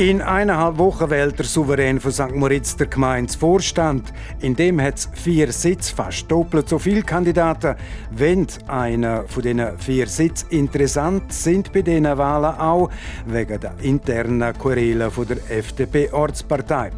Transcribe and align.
In 0.00 0.22
eineinhalb 0.22 0.78
Wochen 0.78 1.10
wählt 1.10 1.38
der 1.38 1.44
Souverän 1.44 2.00
von 2.00 2.10
St. 2.10 2.34
Moritz 2.34 2.74
der 2.74 2.86
Gemeindevorstand. 2.86 4.14
In 4.40 4.56
dem 4.56 4.80
hat 4.80 4.94
es 4.94 5.10
vier 5.12 5.52
Sitze, 5.52 5.94
fast 5.94 6.30
doppelt 6.30 6.70
so 6.70 6.78
viele 6.78 7.02
Kandidaten. 7.02 7.76
Wenn 8.10 8.46
einer 8.66 9.24
von 9.28 9.42
diesen 9.42 9.76
vier 9.76 10.06
Sitzen 10.06 10.48
interessant 10.52 11.30
sind 11.34 11.70
bei 11.74 11.82
diesen 11.82 12.04
Wahlen 12.16 12.58
auch 12.58 12.88
wegen 13.26 13.60
der 13.60 13.74
internen 13.82 14.56
Querelen 14.56 15.10
der 15.28 15.58
FDP-Ortspartei. 15.58 16.92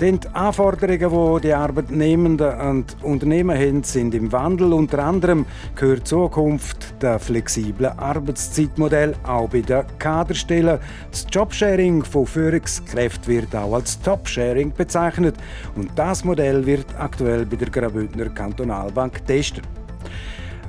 Denn 0.00 0.18
die 0.18 0.28
Anforderungen, 0.34 1.36
die 1.36 1.46
die 1.46 1.54
Arbeitnehmenden 1.54 2.60
und 2.60 2.96
Unternehmen 3.02 3.56
haben, 3.56 3.84
sind 3.84 4.14
im 4.14 4.32
Wandel. 4.32 4.72
Unter 4.72 4.98
anderem 5.04 5.46
gehört 5.76 6.08
Zukunft 6.08 7.00
der 7.00 7.20
flexiblen 7.20 7.96
Arbeitszeitmodell 7.96 9.14
auch 9.22 9.48
bei 9.48 9.60
den 9.60 9.84
Kaderstellen. 9.98 10.80
Das 11.10 11.26
Jobsharing 11.30 12.02
von 12.02 12.26
Führungskräften 12.26 13.32
wird 13.32 13.54
auch 13.54 13.74
als 13.74 14.00
Top-Sharing 14.00 14.72
bezeichnet. 14.72 15.36
Und 15.76 15.90
das 15.94 16.24
Modell 16.24 16.66
wird 16.66 16.86
aktuell 16.98 17.46
bei 17.46 17.56
der 17.56 17.70
Graubündner 17.70 18.30
Kantonalbank 18.30 19.14
getestet. 19.14 19.62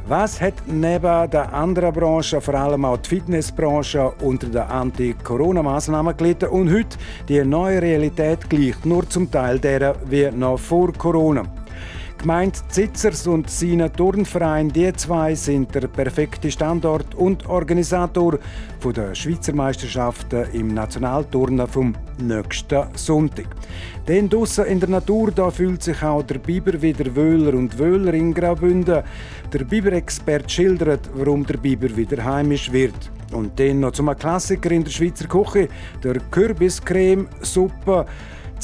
Was 0.07 0.39
hat 0.39 0.53
neben 0.67 1.31
der 1.31 1.51
anderen 1.51 1.91
Branche, 1.91 2.39
vor 2.39 2.53
allem 2.53 2.85
auch 2.85 2.97
die 2.97 3.09
Fitnessbranche, 3.09 4.13
unter 4.21 4.45
den 4.45 4.61
Anti-Corona-Maßnahmen 4.61 6.15
gelitten 6.15 6.49
und 6.49 6.71
heute 6.71 6.95
die 7.27 7.43
neue 7.43 7.81
Realität 7.81 8.47
gleicht 8.47 8.85
nur 8.85 9.09
zum 9.09 9.31
Teil 9.31 9.57
derer 9.57 9.95
wie 10.07 10.29
noch 10.29 10.59
vor 10.59 10.93
Corona? 10.93 11.41
Gemeint 12.25 12.63
Zitzers 12.69 13.27
und 13.27 13.51
seine 13.51 13.91
Turnverein, 13.91 14.69
die 14.69 14.91
zwei 14.93 15.35
sind 15.35 15.75
der 15.75 15.87
perfekte 15.87 16.49
Standort 16.49 17.13
und 17.13 17.45
Organisator 17.45 18.39
der 18.83 19.13
Schweizer 19.13 19.53
Meisterschaften 19.53 20.47
im 20.53 20.73
Nationalturnen 20.73 21.67
vom 21.67 21.93
nächsten 22.17 22.85
Sonntag. 22.95 23.45
Denn 24.07 24.27
draussen 24.27 24.65
in 24.65 24.79
der 24.79 24.89
Natur 24.89 25.31
da 25.31 25.51
fühlt 25.51 25.83
sich 25.83 26.01
auch 26.01 26.23
der 26.23 26.39
Biber 26.39 26.81
wieder 26.81 27.15
Wöhler 27.15 27.53
und 27.53 27.77
Wöhler 27.77 28.15
in 28.15 28.33
Graubünden. 28.33 29.03
Der 29.53 29.63
Biber-Expert 29.63 30.51
schildert, 30.51 31.07
warum 31.13 31.45
der 31.45 31.57
Biber 31.57 31.95
wieder 31.95 32.25
heimisch 32.25 32.71
wird. 32.71 33.11
Und 33.33 33.59
dann 33.59 33.81
noch 33.81 33.91
zum 33.91 34.07
Klassiker 34.17 34.71
in 34.71 34.83
der 34.83 34.91
Schweizer 34.91 35.27
Küche, 35.27 35.67
der 36.03 36.15
Kürbiscreme-Suppe. 36.31 38.07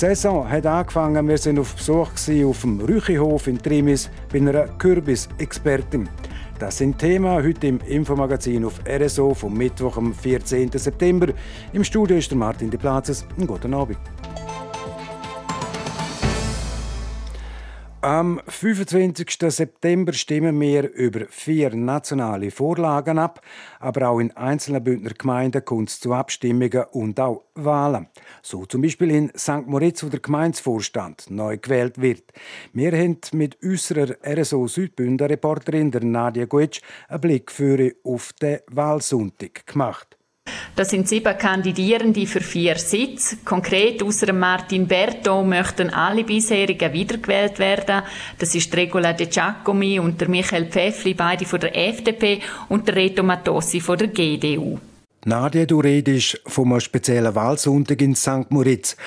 Die 0.01 0.07
Saison 0.07 0.49
hat 0.49 0.65
angefangen, 0.65 1.27
wir 1.27 1.37
waren 1.37 1.59
auf 1.59 1.75
Besuch 1.75 2.09
auf 2.47 2.61
dem 2.61 2.79
Rüchihof 2.79 3.45
in 3.45 3.59
Trimis 3.59 4.09
bei 4.33 4.39
einer 4.39 4.67
Kürbisexpertin. 4.79 6.09
Das 6.57 6.79
sind 6.79 6.97
Themen 6.97 7.31
heute 7.31 7.67
im 7.67 7.79
Infomagazin 7.81 8.65
auf 8.65 8.79
RSO 8.89 9.35
vom 9.35 9.53
Mittwoch, 9.53 9.97
am 9.97 10.11
14. 10.11 10.71
September. 10.71 11.27
Im 11.73 11.83
Studio 11.83 12.17
ist 12.17 12.31
der 12.31 12.37
Martin 12.39 12.71
De 12.71 12.79
Plazes. 12.79 13.27
Einen 13.37 13.45
guten 13.45 13.75
Abend. 13.75 13.99
Am 18.03 18.41
25. 18.47 19.37
September 19.49 20.11
stimmen 20.13 20.59
wir 20.59 20.91
über 20.91 21.27
vier 21.29 21.75
nationale 21.75 22.49
Vorlagen 22.49 23.19
ab, 23.19 23.41
aber 23.79 24.09
auch 24.09 24.19
in 24.19 24.35
einzelnen 24.35 24.83
Bündner 24.83 25.11
Gemeinden 25.15 25.63
kommt 25.63 25.89
es 25.89 25.99
zu 25.99 26.11
Abstimmungen 26.11 26.85
und 26.93 27.19
auch 27.19 27.43
Wahlen. 27.53 28.07
So 28.41 28.65
zum 28.65 28.81
Beispiel 28.81 29.11
in 29.11 29.31
St. 29.37 29.67
Moritz, 29.67 30.03
wo 30.03 30.09
der 30.09 30.19
Gemeindevorstand 30.19 31.29
neu 31.29 31.59
gewählt 31.59 32.01
wird. 32.01 32.23
Wir 32.73 32.91
haben 32.91 33.19
mit 33.33 33.61
unserer 33.61 34.15
RSO 34.25 34.65
Südbünder 34.65 35.29
Reporterin 35.29 35.91
Nadia 36.01 36.45
Guetsch 36.45 36.81
einen 37.07 37.21
Blick 37.21 37.51
für 37.51 37.91
auf 38.03 38.33
den 38.33 38.61
Wahlsonntag 38.71 39.67
gemacht. 39.67 40.17
Das 40.81 40.89
sind 40.89 41.07
sieben 41.07 41.37
Kandidierende 41.37 42.25
für 42.25 42.41
vier 42.41 42.75
Sitze. 42.75 43.37
Konkret 43.45 44.01
außer 44.01 44.33
Martin 44.33 44.87
Berto 44.87 45.43
möchten 45.43 45.91
alle 45.91 46.23
bisherigen 46.23 46.91
wiedergewählt 46.91 47.59
werden. 47.59 48.01
Das 48.39 48.55
ist 48.55 48.75
Regula 48.75 49.13
De 49.13 49.27
Giacomi 49.27 49.99
und 49.99 50.19
der 50.19 50.27
Michael 50.27 50.65
Pfeffli, 50.65 51.13
beide 51.13 51.45
von 51.45 51.59
der 51.59 51.77
FDP, 51.77 52.39
und 52.69 52.87
der 52.87 52.95
Reto 52.95 53.21
Matossi 53.21 53.79
von 53.79 53.95
der 53.95 54.07
GDU. 54.07 54.79
Nadia, 55.23 55.67
du 55.67 55.81
redest 55.81 56.41
vom 56.47 56.79
speziellen 56.79 57.35
Wahlsonntag 57.35 58.01
in 58.01 58.15
St. 58.15 58.49
Moritz. 58.49 58.97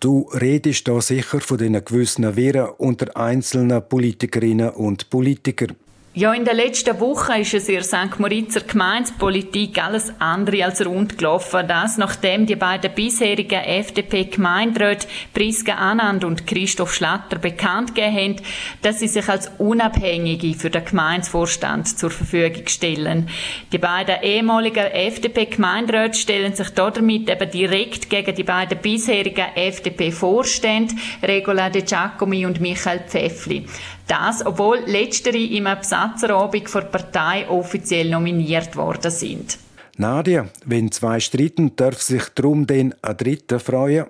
Du 0.00 0.30
redest 0.32 0.88
da 0.88 0.98
sicher 1.02 1.40
von 1.40 1.58
den 1.58 1.84
gewissen 1.84 2.36
Wirren 2.36 2.70
unter 2.78 3.14
einzelnen 3.18 3.86
Politikerinnen 3.86 4.70
und 4.70 5.10
Politikern. 5.10 5.76
Ja, 6.18 6.32
in 6.32 6.44
den 6.44 6.56
letzten 6.56 6.98
Wochen 6.98 7.40
ist 7.40 7.54
es 7.54 7.68
in 7.68 7.80
St. 7.80 8.18
Moritzer 8.18 8.62
Gemeindepolitik 8.62 9.80
alles 9.80 10.12
andere 10.18 10.64
als 10.64 10.84
rund 10.84 11.16
gelaufen. 11.16 11.68
Das, 11.68 11.96
nachdem 11.96 12.44
die 12.44 12.56
beiden 12.56 12.92
bisherigen 12.92 13.62
FDP-Gemeinderäte 13.62 15.06
Priska 15.32 15.74
Anand 15.74 16.24
und 16.24 16.44
Christoph 16.44 16.92
Schlatter 16.92 17.38
bekannt 17.38 17.94
gegeben 17.94 18.16
haben, 18.16 18.36
dass 18.82 18.98
sie 18.98 19.06
sich 19.06 19.28
als 19.28 19.48
Unabhängige 19.58 20.54
für 20.54 20.70
den 20.70 20.84
Gemeindevorstand 20.84 21.96
zur 21.96 22.10
Verfügung 22.10 22.66
stellen. 22.66 23.28
Die 23.70 23.78
beiden 23.78 24.20
ehemaligen 24.20 24.86
FDP-Gemeinderäte 24.86 26.18
stellen 26.18 26.52
sich 26.52 26.70
damit 26.70 27.30
eben 27.30 27.50
direkt 27.52 28.10
gegen 28.10 28.34
die 28.34 28.42
beiden 28.42 28.78
bisherigen 28.78 29.54
FDP-Vorstände, 29.54 30.96
Regula 31.22 31.70
De 31.70 31.82
Giacomi 31.82 32.44
und 32.44 32.60
Michael 32.60 33.04
Pfeffli. 33.06 33.66
Das, 34.08 34.44
obwohl 34.44 34.78
letztere 34.86 35.38
im 35.38 35.64
Besatzerabend 35.64 36.68
vor 36.68 36.80
der 36.80 36.88
Partei 36.88 37.48
offiziell 37.48 38.10
nominiert 38.10 38.74
worden 38.74 39.10
sind. 39.10 39.58
Nadia, 39.98 40.48
wenn 40.64 40.90
zwei 40.90 41.20
streiten, 41.20 41.76
darf 41.76 42.00
sich 42.00 42.24
darum 42.34 42.66
den 42.66 42.94
ein 43.02 43.16
Dritter 43.16 43.60
freuen? 43.60 44.06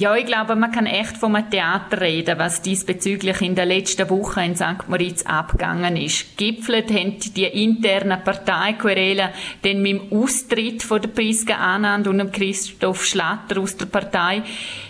Ja, 0.00 0.14
ich 0.14 0.26
glaube, 0.26 0.54
man 0.54 0.70
kann 0.70 0.86
echt 0.86 1.16
vom 1.16 1.36
Theater 1.50 2.00
reden, 2.00 2.38
was 2.38 2.62
diesbezüglich 2.62 3.42
in 3.42 3.56
der 3.56 3.66
letzten 3.66 4.08
Woche 4.08 4.44
in 4.44 4.54
St. 4.54 4.86
Moritz 4.86 5.26
abgegangen 5.26 5.96
ist. 5.96 6.36
Gipfelt 6.36 6.88
haben 6.92 7.18
die 7.18 7.46
internen 7.46 8.22
Parteiquerelen 8.22 9.30
dann 9.62 9.82
mit 9.82 10.00
dem 10.00 10.12
Austritt 10.12 10.84
von 10.84 11.02
der 11.02 11.08
Priska 11.08 11.56
Anand 11.56 12.06
und 12.06 12.18
dem 12.18 12.30
Christoph 12.30 13.04
Schlatter 13.04 13.60
aus 13.60 13.76
der 13.76 13.86
Partei. 13.86 14.42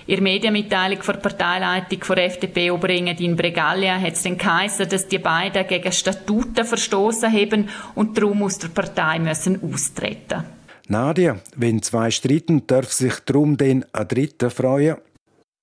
In 0.06 0.22
Medienmitteilung 0.22 1.00
von 1.00 1.14
der 1.14 1.22
Parteileitung 1.22 2.04
von 2.04 2.18
FDP 2.18 2.66
in 2.66 3.34
Bregalia 3.34 3.98
hat 3.98 4.12
es 4.12 4.24
dann 4.24 4.36
geheißen, 4.36 4.90
dass 4.90 5.08
die 5.08 5.18
beiden 5.18 5.66
gegen 5.66 5.90
Statuten 5.90 6.66
verstoßen 6.66 7.32
haben 7.32 7.70
und 7.94 8.18
darum 8.18 8.42
aus 8.42 8.58
der 8.58 8.68
Partei 8.68 9.20
müssen 9.20 9.58
austreten 9.72 10.57
Nadia, 10.90 11.38
wenn 11.54 11.82
zwei 11.82 12.10
streiten, 12.10 12.66
darf 12.66 12.92
sich 12.92 13.20
darum 13.26 13.58
den 13.58 13.84
ein 13.92 14.08
Dritter 14.08 14.50
freuen? 14.50 14.96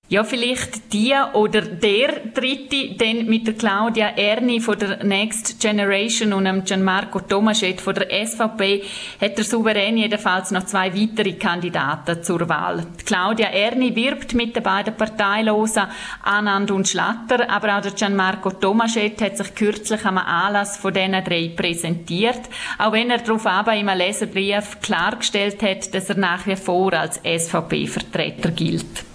Ja, 0.08 0.24
vielleicht 0.24 0.94
die 0.94 1.16
oder 1.34 1.62
der 1.62 2.10
Dritte, 2.32 2.94
denn 2.94 3.26
mit 3.26 3.48
der 3.48 3.56
Claudia 3.56 4.10
Erni 4.10 4.60
von 4.60 4.78
der 4.78 5.04
Next 5.04 5.60
Generation 5.60 6.32
und 6.32 6.46
dem 6.46 6.64
Gianmarco 6.64 7.22
Tomaschet 7.22 7.82
von 7.82 7.96
der 7.96 8.28
SVP 8.28 8.84
hat 9.20 9.36
der 9.36 9.44
Souverän 9.44 9.98
jedenfalls 9.98 10.52
noch 10.52 10.66
zwei 10.66 10.94
weitere 10.94 11.34
Kandidaten 11.34 12.22
zur 12.22 12.48
Wahl. 12.48 12.86
Die 13.00 13.04
Claudia 13.04 13.48
Erni 13.48 13.96
wirbt 13.96 14.36
mit 14.36 14.56
den 14.56 14.62
beiden 14.62 14.96
Parteilosen 14.96 15.88
Anand 16.22 16.70
und 16.70 16.88
Schlatter, 16.88 17.50
aber 17.50 17.76
auch 17.76 17.82
der 17.82 17.94
Gianmarco 17.94 18.52
Tomaschet 18.52 19.20
hat 19.24 19.38
sich 19.38 19.56
kürzlich 19.56 20.06
am 20.06 20.20
Anlass 20.20 20.78
von 20.78 20.94
diesen 20.94 21.24
drei 21.24 21.52
präsentiert, 21.56 22.42
auch 22.78 22.92
wenn 22.92 23.10
er 23.10 23.18
darauf 23.18 23.48
aber 23.48 23.76
im 23.76 23.88
Leserbrief 23.88 24.82
klargestellt 24.84 25.64
hat, 25.64 25.96
dass 25.96 26.10
er 26.10 26.18
nach 26.18 26.46
wie 26.46 26.56
vor 26.56 26.94
als 26.94 27.20
SVP-Vertreter 27.24 28.52
gilt. 28.52 29.15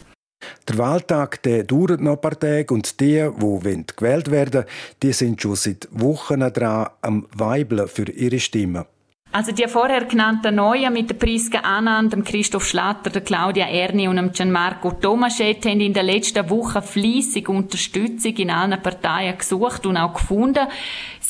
Der 0.70 0.78
Wahltag 0.78 1.42
der 1.42 1.64
dauert 1.64 2.00
noch 2.00 2.12
ein 2.12 2.20
paar 2.20 2.38
Tage 2.38 2.72
und 2.72 3.00
die, 3.00 3.28
die 3.28 3.84
gewählt 3.96 4.30
werden 4.30 4.64
die 5.02 5.12
sind 5.12 5.42
schon 5.42 5.56
seit 5.56 5.88
Wochen 5.90 6.38
dran 6.52 6.90
am 7.02 7.26
Weibeln 7.34 7.88
für 7.88 8.08
ihre 8.08 8.38
Stimme. 8.38 8.86
Also 9.32 9.50
die 9.50 9.66
vorher 9.66 10.04
genannten 10.04 10.54
Neuen 10.56 10.92
mit 10.92 11.10
der 11.10 11.14
Priska 11.14 11.58
Anand, 11.60 12.12
dem 12.12 12.22
Christoph 12.22 12.66
Schlatter, 12.66 13.10
der 13.10 13.22
Claudia 13.22 13.68
Erni 13.68 14.06
und 14.06 14.16
dem 14.16 14.30
Gianmarco 14.30 14.92
Tomaschet 14.92 15.64
haben 15.66 15.80
in 15.80 15.92
den 15.92 16.06
letzten 16.06 16.48
Wochen 16.50 16.82
fließig 16.82 17.48
Unterstützung 17.48 18.34
in 18.36 18.50
allen 18.50 18.80
Parteien 18.80 19.38
gesucht 19.38 19.86
und 19.86 19.96
auch 19.96 20.14
gefunden. 20.14 20.66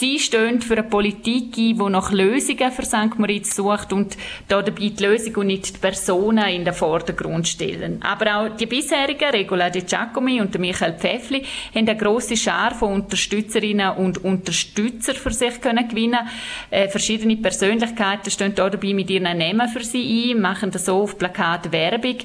Sie 0.00 0.18
stehen 0.18 0.62
für 0.62 0.78
eine 0.78 0.84
Politik 0.84 1.58
ein, 1.58 1.76
die 1.76 1.90
nach 1.90 2.10
Lösungen 2.10 2.72
für 2.72 2.86
St. 2.86 3.18
Moritz 3.18 3.54
sucht 3.54 3.92
und 3.92 4.16
dabei 4.48 4.70
die 4.72 5.04
Lösung 5.04 5.36
und 5.36 5.48
nicht 5.48 5.76
die 5.76 5.78
Personen 5.78 6.48
in 6.48 6.64
den 6.64 6.72
Vordergrund 6.72 7.46
stellen. 7.46 8.00
Aber 8.02 8.34
auch 8.34 8.56
die 8.56 8.64
bisherigen, 8.64 9.28
Regula 9.28 9.68
De 9.68 9.82
Giacomi 9.82 10.40
und 10.40 10.58
Michael 10.58 10.94
Pfeffli, 10.94 11.44
haben 11.74 11.86
eine 11.86 11.98
grosse 11.98 12.34
Schar 12.34 12.74
von 12.74 12.94
Unterstützerinnen 12.94 13.94
und 13.98 14.24
Unterstützer 14.24 15.14
für 15.14 15.32
sich 15.32 15.60
können 15.60 15.86
gewinnen. 15.86 16.26
Äh, 16.70 16.88
verschiedene 16.88 17.36
Persönlichkeiten 17.36 18.30
stehen 18.30 18.54
dabei 18.54 18.94
mit 18.94 19.10
ihren 19.10 19.36
Namen 19.36 19.68
für 19.68 19.84
sie 19.84 20.32
ein, 20.32 20.40
machen 20.40 20.72
so 20.72 21.02
auf 21.02 21.18
Plakat 21.18 21.72
Werbung. 21.72 22.16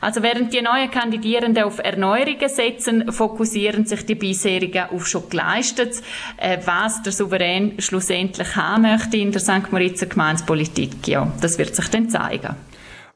Also 0.00 0.24
während 0.24 0.52
die 0.52 0.60
neuen 0.60 0.90
Kandidierenden 0.90 1.62
auf 1.62 1.78
Erneuerungen 1.78 2.48
setzen, 2.48 3.12
fokussieren 3.12 3.86
sich 3.86 4.04
die 4.06 4.16
bisherigen 4.16 4.86
auf 4.90 5.06
schon 5.06 5.28
Geleistetes, 5.30 6.02
äh, 6.36 6.58
was 6.64 7.00
der 7.04 7.11
Souverän 7.12 7.80
schlussendlich 7.80 8.56
haben 8.56 8.82
möchte 8.82 9.16
in 9.16 9.32
der 9.32 9.40
St. 9.40 9.70
Moritzer 9.70 10.06
Gemeinspolitik. 10.06 11.06
Ja, 11.06 11.32
das 11.40 11.58
wird 11.58 11.76
sich 11.76 11.88
dann 11.88 12.10
zeigen. 12.10 12.56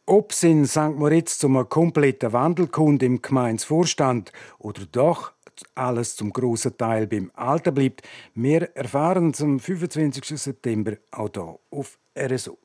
Ob 0.06 0.30
es 0.30 0.44
in 0.44 0.66
St. 0.66 0.94
Moritz 0.94 1.38
zum 1.38 1.68
kompletten 1.68 2.32
Wandel 2.32 2.68
kommt 2.68 3.02
im 3.02 3.20
Gemeinsvorstand 3.20 4.30
oder 4.58 4.82
doch 4.92 5.32
alles 5.74 6.16
zum 6.16 6.32
großen 6.32 6.76
Teil 6.76 7.06
beim 7.06 7.30
Alten 7.34 7.74
bleibt, 7.74 8.02
wir 8.34 8.76
erfahren 8.76 9.34
zum 9.34 9.58
25. 9.58 10.38
September 10.38 10.92
auch 11.10 11.30
hier 11.32 11.58
auf 11.70 11.98
RSO. 12.16 12.58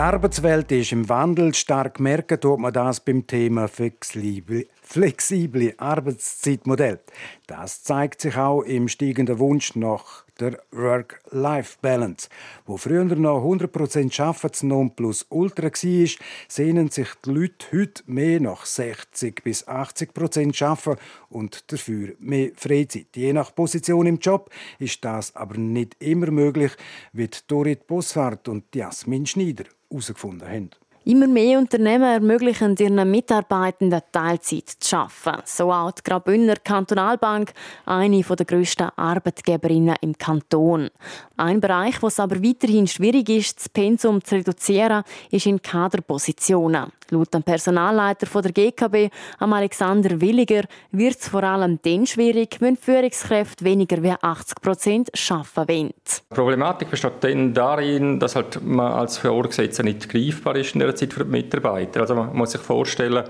Die 0.00 0.04
Arbeitswelt 0.04 0.72
ist 0.72 0.92
im 0.92 1.10
Wandel. 1.10 1.52
Stark 1.52 2.00
merken 2.00 2.40
tut 2.40 2.58
man 2.58 2.72
das 2.72 3.00
beim 3.00 3.26
Thema 3.26 3.68
flexible, 3.68 4.66
flexible 4.80 5.74
Arbeitszeitmodell. 5.76 7.00
Das 7.46 7.82
zeigt 7.82 8.22
sich 8.22 8.34
auch 8.34 8.62
im 8.62 8.88
steigenden 8.88 9.38
Wunsch 9.38 9.76
nach 9.76 10.24
der 10.40 10.58
Work-Life-Balance. 10.72 12.28
Wo 12.66 12.76
früher 12.76 13.04
noch 13.04 13.44
100% 13.44 14.20
Arbeiten 14.20 14.54
zu 14.54 14.66
Nonplusultra 14.66 15.64
war, 15.64 16.08
sehnen 16.48 16.90
sich 16.90 17.08
die 17.24 17.30
Leute 17.30 17.66
heute 17.72 18.02
mehr 18.06 18.40
nach 18.40 18.64
60 18.64 19.42
bis 19.44 19.66
80% 19.68 20.64
Arbeiten 20.64 21.00
und 21.28 21.70
dafür 21.70 22.14
mehr 22.18 22.50
Freizeit. 22.56 23.08
Je 23.14 23.32
nach 23.32 23.54
Position 23.54 24.06
im 24.06 24.18
Job 24.18 24.50
ist 24.78 25.04
das 25.04 25.34
aber 25.36 25.56
nicht 25.56 25.96
immer 26.00 26.30
möglich, 26.30 26.72
wie 27.12 27.28
Dorit 27.46 27.86
Bossart 27.86 28.48
und 28.48 28.74
Jasmin 28.74 29.26
Schneider 29.26 29.64
herausgefunden 29.90 30.48
haben. 30.48 30.70
Immer 31.04 31.26
mehr 31.26 31.58
Unternehmen 31.58 32.04
ermöglichen 32.04 32.76
ihren 32.76 33.10
Mitarbeitenden 33.10 34.02
Teilzeit 34.12 34.68
zu 34.68 34.98
arbeiten. 34.98 35.42
So 35.46 35.72
auch 35.72 35.92
die 35.92 36.02
Graubündner 36.02 36.56
Kantonalbank, 36.56 37.52
eine 37.86 38.22
der 38.22 38.46
grössten 38.46 38.90
Arbeitgeberinnen 38.96 39.96
im 40.02 40.18
Kanton. 40.18 40.90
Ein 41.38 41.60
Bereich, 41.60 42.02
wo 42.02 42.08
es 42.08 42.20
aber 42.20 42.42
weiterhin 42.42 42.86
schwierig 42.86 43.30
ist, 43.30 43.58
das 43.58 43.68
Pensum 43.70 44.22
zu 44.22 44.34
reduzieren, 44.34 45.04
ist 45.30 45.46
in 45.46 45.62
Kaderpositionen. 45.62 46.92
Laut 47.10 47.34
dem 47.34 47.42
Personalleiter 47.42 48.26
der 48.40 48.52
GKB, 48.52 49.12
Alexander 49.38 50.20
Williger, 50.20 50.62
wird 50.92 51.18
es 51.18 51.28
vor 51.28 51.42
allem 51.42 51.78
dann 51.82 52.06
schwierig, 52.06 52.56
wenn 52.60 52.76
Führungskräfte 52.76 53.64
weniger 53.64 53.98
als 54.20 54.22
80 54.22 54.62
Prozent 54.62 55.10
arbeiten 55.30 55.68
wollen. 55.68 55.92
Die 56.30 56.34
Problematik 56.34 56.90
besteht 56.90 57.22
dann 57.22 57.52
darin, 57.52 58.20
dass 58.20 58.36
halt 58.36 58.62
man 58.62 58.92
als 58.92 59.18
Vorgesetzter 59.18 59.82
nicht 59.82 60.08
greifbar 60.08 60.56
ist 60.56 60.74
in 60.74 60.80
der 60.80 60.94
Zeit 60.94 61.12
für 61.12 61.24
die 61.24 61.30
Mitarbeiter. 61.30 62.00
Also 62.00 62.14
man 62.14 62.34
muss 62.34 62.52
sich 62.52 62.60
vorstellen, 62.60 63.24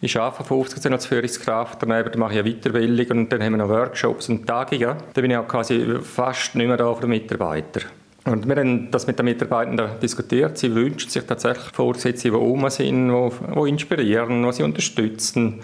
ich 0.00 0.16
arbeite 0.18 0.44
50 0.44 0.74
Prozent 0.74 0.94
als 0.94 1.06
Führungskraft, 1.06 1.82
daneben 1.82 2.18
mache 2.18 2.34
ich 2.34 2.40
eine 2.40 2.52
Weiterbildung 2.52 3.18
und 3.18 3.32
dann 3.32 3.42
haben 3.42 3.52
wir 3.52 3.58
noch 3.58 3.68
Workshops 3.68 4.28
und 4.28 4.46
Tagungen. 4.46 4.96
Dann 5.12 5.22
bin 5.22 5.30
ich 5.30 5.36
auch 5.36 5.48
quasi 5.48 5.98
fast 6.02 6.54
nicht 6.54 6.68
mehr 6.68 6.76
da 6.76 6.94
für 6.94 7.02
die 7.02 7.08
Mitarbeiter. 7.08 7.80
Und 8.26 8.48
wir 8.48 8.56
haben 8.56 8.90
das 8.90 9.06
mit 9.06 9.18
den 9.18 9.26
Mitarbeitenden 9.26 10.00
diskutiert. 10.00 10.56
Sie 10.56 10.74
wünschen 10.74 11.10
sich 11.10 11.24
tatsächlich 11.24 11.74
Vorgesetzte, 11.74 12.30
die 12.30 12.34
oben 12.34 12.70
sind, 12.70 13.08
die 13.10 13.68
inspirieren, 13.68 14.42
die 14.42 14.52
sie 14.52 14.62
unterstützen. 14.62 15.60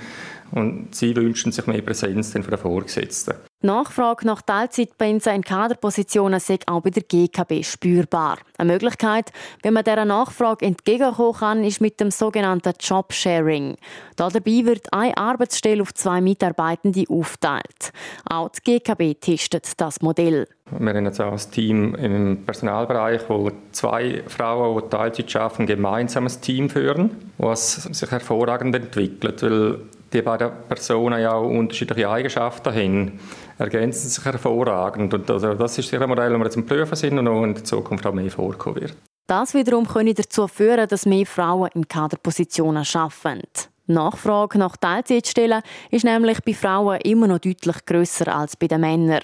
Und 0.52 0.94
sie 0.94 1.14
wünschen 1.14 1.52
sich 1.52 1.66
mehr 1.66 1.82
Präsenz 1.82 2.32
von 2.32 2.42
den 2.42 2.58
Vorgesetzten. 2.58 3.34
Die 3.62 3.66
Nachfrage 3.66 4.26
nach 4.26 4.40
Teilzeitpensen 4.40 5.34
in 5.34 5.44
Kaderpositionen 5.44 6.38
ist 6.38 6.66
auch 6.66 6.80
bei 6.80 6.88
der 6.88 7.02
GKB 7.02 7.62
spürbar. 7.62 8.38
Eine 8.56 8.72
Möglichkeit, 8.72 9.32
wenn 9.62 9.74
man 9.74 9.84
dieser 9.84 10.06
Nachfrage 10.06 10.64
entgegenkommen 10.64 11.38
kann, 11.38 11.64
ist 11.64 11.82
mit 11.82 12.00
dem 12.00 12.10
sogenannten 12.10 12.72
Jobsharing. 12.80 13.76
Dabei 14.16 14.64
wird 14.64 14.90
eine 14.94 15.14
Arbeitsstelle 15.16 15.82
auf 15.82 15.92
zwei 15.92 16.22
Mitarbeitende 16.22 17.04
aufteilt. 17.10 17.92
Auch 18.24 18.48
die 18.48 18.78
GKB 18.78 19.20
testet 19.20 19.78
das 19.78 20.00
Modell. 20.00 20.48
Wir 20.78 20.94
haben 20.94 21.04
jetzt 21.04 21.20
auch 21.20 21.32
ein 21.32 21.50
Team 21.50 21.94
im 21.96 22.44
Personalbereich, 22.46 23.22
wo 23.28 23.50
zwei 23.72 24.22
Frauen, 24.26 24.82
die 24.84 24.88
Teilzeit 24.88 25.36
arbeiten, 25.36 25.66
gemeinsam 25.66 26.26
ein 26.26 26.40
Team 26.40 26.70
führen, 26.70 27.10
was 27.36 27.74
sich 27.82 28.10
hervorragend 28.10 28.74
entwickelt, 28.74 29.42
weil 29.42 29.80
die 30.12 30.22
beiden 30.22 30.50
Personen 30.68 31.20
ja 31.20 31.32
auch 31.32 31.48
unterschiedliche 31.48 32.08
Eigenschaften 32.08 32.74
haben, 32.74 33.20
ergänzen 33.58 34.08
sich 34.08 34.24
hervorragend. 34.24 35.14
Und 35.14 35.30
also 35.30 35.54
das 35.54 35.78
ist 35.78 35.88
sicher 35.88 36.02
ein 36.02 36.08
Modell, 36.08 36.30
das 36.30 36.38
wir 36.38 36.44
jetzt 36.44 36.56
am 36.56 36.66
Prüfen 36.66 36.96
sind 36.96 37.18
und 37.18 37.28
auch 37.28 37.44
in 37.44 37.54
der 37.54 37.64
Zukunft 37.64 38.06
auch 38.06 38.12
mehr 38.12 38.30
vorkommen 38.30 38.80
wird. 38.80 38.94
Das 39.26 39.54
wiederum 39.54 39.86
könnte 39.86 40.14
dazu 40.14 40.48
führen, 40.48 40.88
dass 40.88 41.06
mehr 41.06 41.26
Frauen 41.26 41.70
in 41.74 41.86
Kaderpositionen 41.86 42.84
arbeiten. 42.94 43.68
Die 43.86 43.92
Nachfrage 43.92 44.58
nach 44.58 44.76
Teilzeitstellen 44.76 45.62
ist 45.90 46.04
nämlich 46.04 46.42
bei 46.44 46.54
Frauen 46.54 47.00
immer 47.00 47.26
noch 47.26 47.38
deutlich 47.38 47.84
grösser 47.86 48.34
als 48.34 48.56
bei 48.56 48.68
den 48.68 48.80
Männern. 48.80 49.22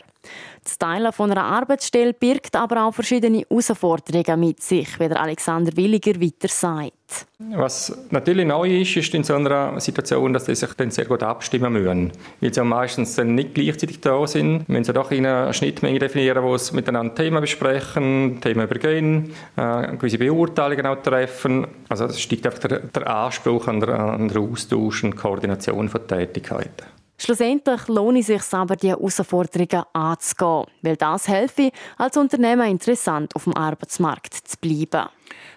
Das 0.65 0.79
Teilen 0.79 1.13
von 1.13 1.31
einer 1.31 1.45
Arbeitsstelle 1.45 2.13
birgt 2.13 2.57
aber 2.57 2.85
auch 2.85 2.93
verschiedene 2.93 3.45
Herausforderungen 3.49 4.41
mit 4.41 4.61
sich, 4.61 4.99
wie 4.99 5.09
der 5.09 5.21
Alexander 5.21 5.77
Williger 5.77 6.21
weiter 6.21 6.49
sagt. 6.49 7.27
Was 7.39 7.97
natürlich 8.11 8.47
neu 8.47 8.81
ist, 8.81 8.97
ist 8.97 9.15
in 9.15 9.23
so 9.23 9.35
einer 9.35 9.79
Situation, 9.79 10.33
dass 10.33 10.47
sie 10.47 10.55
sich 10.55 10.73
dann 10.75 10.91
sehr 10.91 11.05
gut 11.05 11.23
abstimmen 11.23 11.73
müssen. 11.73 12.11
Weil 12.41 12.53
sie 12.53 12.65
meistens 12.65 13.15
dann 13.15 13.35
nicht 13.35 13.55
gleichzeitig 13.55 14.01
da 14.01 14.27
sind, 14.27 14.69
müssen 14.69 14.85
sie 14.85 14.93
doch 14.93 15.11
in 15.13 15.27
eine 15.27 15.55
Schnittmenge 15.55 16.01
definieren, 16.01 16.43
wo 16.43 16.57
sie 16.57 16.75
miteinander 16.75 17.15
Themen 17.15 17.41
besprechen, 17.41 18.41
Themen 18.41 18.65
übergehen, 18.65 19.33
äh, 19.57 19.97
gewisse 19.97 20.19
Beurteilungen 20.19 20.87
auch 20.87 21.03
treffen. 21.03 21.67
Also 21.89 22.07
es 22.07 22.21
steigt 22.21 22.47
einfach 22.47 22.61
der, 22.61 22.81
der 22.81 23.07
Anspruch 23.07 23.69
an 23.69 23.81
der, 23.81 23.91
an 23.91 24.29
der 24.29 24.41
Austausch 24.41 25.05
und 25.05 25.15
Koordination 25.15 25.89
von 25.89 26.09
Tätigkeiten. 26.09 26.87
Schlussendlich 27.19 27.89
lohnt 27.89 28.19
es 28.19 28.27
sich 28.27 28.43
aber, 28.53 28.77
diese 28.77 28.93
Herausforderungen 28.93 29.85
anzugehen, 29.93 30.67
weil 30.83 30.97
das 30.97 31.29
helfe, 31.29 31.71
als 31.97 32.17
Unternehmen 32.17 32.71
interessant 32.71 33.35
auf 33.35 33.45
dem 33.45 33.57
Arbeitsmarkt 33.57 34.35
zu 34.35 34.57
bleiben. 34.59 35.09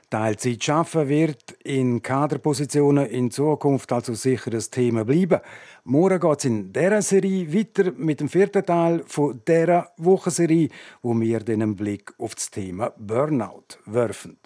Teilzeit 0.09 0.63
schaffen 0.63 1.07
wird 1.07 1.51
in 1.63 2.01
Kaderpositionen 2.01 3.05
in 3.07 3.29
Zukunft 3.29 3.91
also 3.91 4.15
sicher 4.15 4.51
ein 4.51 4.63
Thema 4.71 5.05
bleiben. 5.05 5.39
Morgen 5.83 6.19
geht 6.19 6.39
es 6.39 6.45
in 6.45 6.73
dieser 6.73 7.01
Serie 7.03 7.53
weiter 7.53 7.91
mit 7.91 8.19
dem 8.19 8.29
vierten 8.29 8.65
Teil 8.65 9.03
dieser 9.47 9.91
Wochenserie, 9.97 10.69
wo 11.03 11.13
wir 11.19 11.47
einen 11.47 11.75
Blick 11.75 12.13
auf 12.17 12.33
das 12.33 12.49
Thema 12.49 12.91
Burnout 12.97 13.77
werfen. 13.85 14.37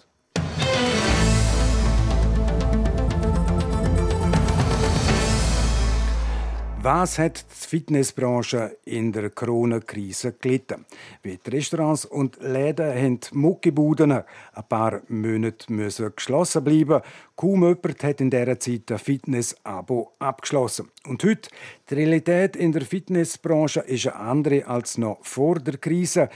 Was 6.84 7.18
hat 7.18 7.46
die 7.50 7.66
Fitnessbranche 7.66 8.76
in 8.84 9.10
der 9.10 9.30
Corona-Krise 9.30 10.34
gelitten? 10.38 10.84
Wie 11.22 11.38
die 11.38 11.50
Restaurants 11.50 12.04
und 12.04 12.36
Läden 12.42 12.94
haben 12.94 13.20
Muckibuden 13.32 14.12
ein 14.12 14.24
paar 14.68 15.00
Monate 15.08 15.72
müssen 15.72 16.12
geschlossen 16.14 16.62
bleiben. 16.62 17.00
Kaum 17.36 17.62
jemand 17.62 18.04
hat 18.04 18.20
in 18.20 18.28
dieser 18.28 18.60
Zeit 18.60 18.92
ein 18.92 18.98
Fitness-Abo 18.98 20.12
abgeschlossen. 20.18 20.90
Und 21.06 21.24
heute, 21.24 21.48
die 21.88 21.94
Realität 21.94 22.54
in 22.54 22.72
der 22.72 22.82
Fitnessbranche 22.82 23.80
ist 23.80 24.06
eine 24.08 24.16
andere 24.16 24.66
als 24.66 24.98
noch 24.98 25.24
vor 25.24 25.60
der 25.60 25.78
Krise. 25.78 26.28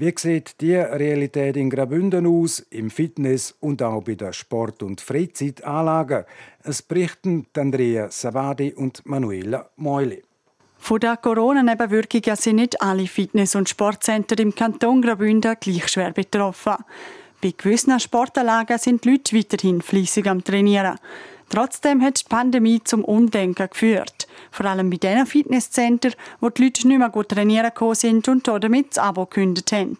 Wie 0.00 0.14
sieht 0.16 0.62
die 0.62 0.76
Realität 0.76 1.58
in 1.58 1.68
Graubünden 1.68 2.26
aus, 2.26 2.60
im 2.70 2.88
Fitness 2.88 3.54
und 3.60 3.82
auch 3.82 4.02
bei 4.02 4.14
den 4.14 4.32
Sport- 4.32 4.82
und 4.82 5.02
Freizeitanlagen? 5.02 6.24
Es 6.62 6.80
berichten 6.80 7.46
Andrea 7.54 8.10
Savadi 8.10 8.72
und 8.72 9.04
Manuela 9.04 9.68
Meuli. 9.76 10.22
Von 10.78 11.00
der 11.00 11.18
Corona-Nebenwirkungen 11.18 12.34
sind 12.36 12.56
nicht 12.56 12.80
alle 12.80 13.06
Fitness- 13.06 13.54
und 13.54 13.68
Sportzentren 13.68 14.38
im 14.38 14.54
Kanton 14.54 15.02
Graubünden 15.02 15.56
gleich 15.60 15.88
schwer 15.88 16.12
betroffen. 16.12 16.76
Bei 17.42 17.54
gewissen 17.56 17.98
Sportanlagen 17.98 18.78
sind 18.78 19.04
die 19.04 19.12
Leute 19.12 19.36
weiterhin 19.36 19.80
fleissig 19.80 20.26
am 20.28 20.44
Trainieren. 20.44 20.98
Trotzdem 21.48 22.00
hat 22.00 22.20
die 22.20 22.28
Pandemie 22.28 22.80
zum 22.84 23.04
Umdenken 23.04 23.68
geführt. 23.68 24.28
Vor 24.52 24.66
allem 24.66 24.88
bei 24.88 24.98
den 24.98 25.26
Fitnesszentren, 25.26 26.14
wo 26.40 26.48
die 26.48 26.64
Leute 26.64 26.86
nicht 26.86 26.98
mehr 26.98 27.08
gut 27.08 27.30
trainieren 27.30 27.72
sind 27.94 28.28
und 28.28 28.46
damit 28.46 28.90
das 28.90 28.98
Abo 28.98 29.26
gekündigt 29.26 29.72
haben. 29.72 29.98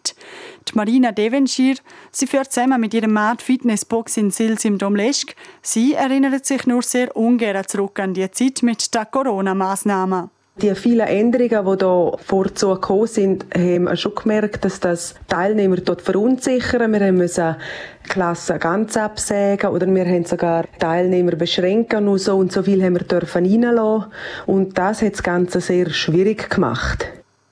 Die 0.67 0.75
Marina 0.75 1.11
Devonshire, 1.11 1.79
sie 2.11 2.27
führt 2.27 2.53
zusammen 2.53 2.79
mit 2.79 2.93
ihrem 2.93 3.11
Mann 3.13 3.37
Fitnessbox 3.37 4.17
in 4.17 4.31
Sils 4.31 4.63
im 4.63 4.77
Domleschk. 4.77 5.35
Sie 5.61 5.93
erinnert 5.93 6.45
sich 6.45 6.65
nur 6.67 6.83
sehr 6.83 7.15
ungern 7.17 7.67
zurück 7.67 7.99
an 7.99 8.13
die 8.13 8.31
Zeit 8.31 8.63
mit 8.63 8.93
den 8.93 9.05
Corona-Massnahmen. 9.11 10.29
Die 10.57 10.75
vielen 10.75 11.07
Änderungen, 11.07 11.79
die 11.79 11.85
hier 11.85 12.17
vorzu 12.19 12.73
gekommen 12.73 13.07
sind, 13.07 13.45
haben 13.55 13.85
wir 13.85 13.95
schon 13.95 14.13
gemerkt, 14.13 14.65
dass 14.65 14.81
das 14.81 15.15
Teilnehmer 15.29 15.77
dort 15.77 16.01
verunsichern. 16.01 16.91
Wir 16.91 17.11
müssen 17.13 17.55
Klassen 18.03 18.59
ganz 18.59 18.97
absägen 18.97 19.69
oder 19.69 19.87
wir 19.87 20.05
haben 20.05 20.25
sogar 20.25 20.65
Teilnehmer 20.77 21.37
beschränken 21.37 22.09
und 22.09 22.17
so 22.17 22.37
und 22.37 22.51
so 22.51 22.63
viel 22.63 22.83
haben 22.83 22.95
wir 22.95 23.05
dürfen 23.05 23.45
reinlassen. 23.45 24.11
Und 24.45 24.77
das 24.77 25.01
hat 25.01 25.13
das 25.13 25.23
Ganze 25.23 25.61
sehr 25.61 25.89
schwierig 25.89 26.49
gemacht. 26.49 27.07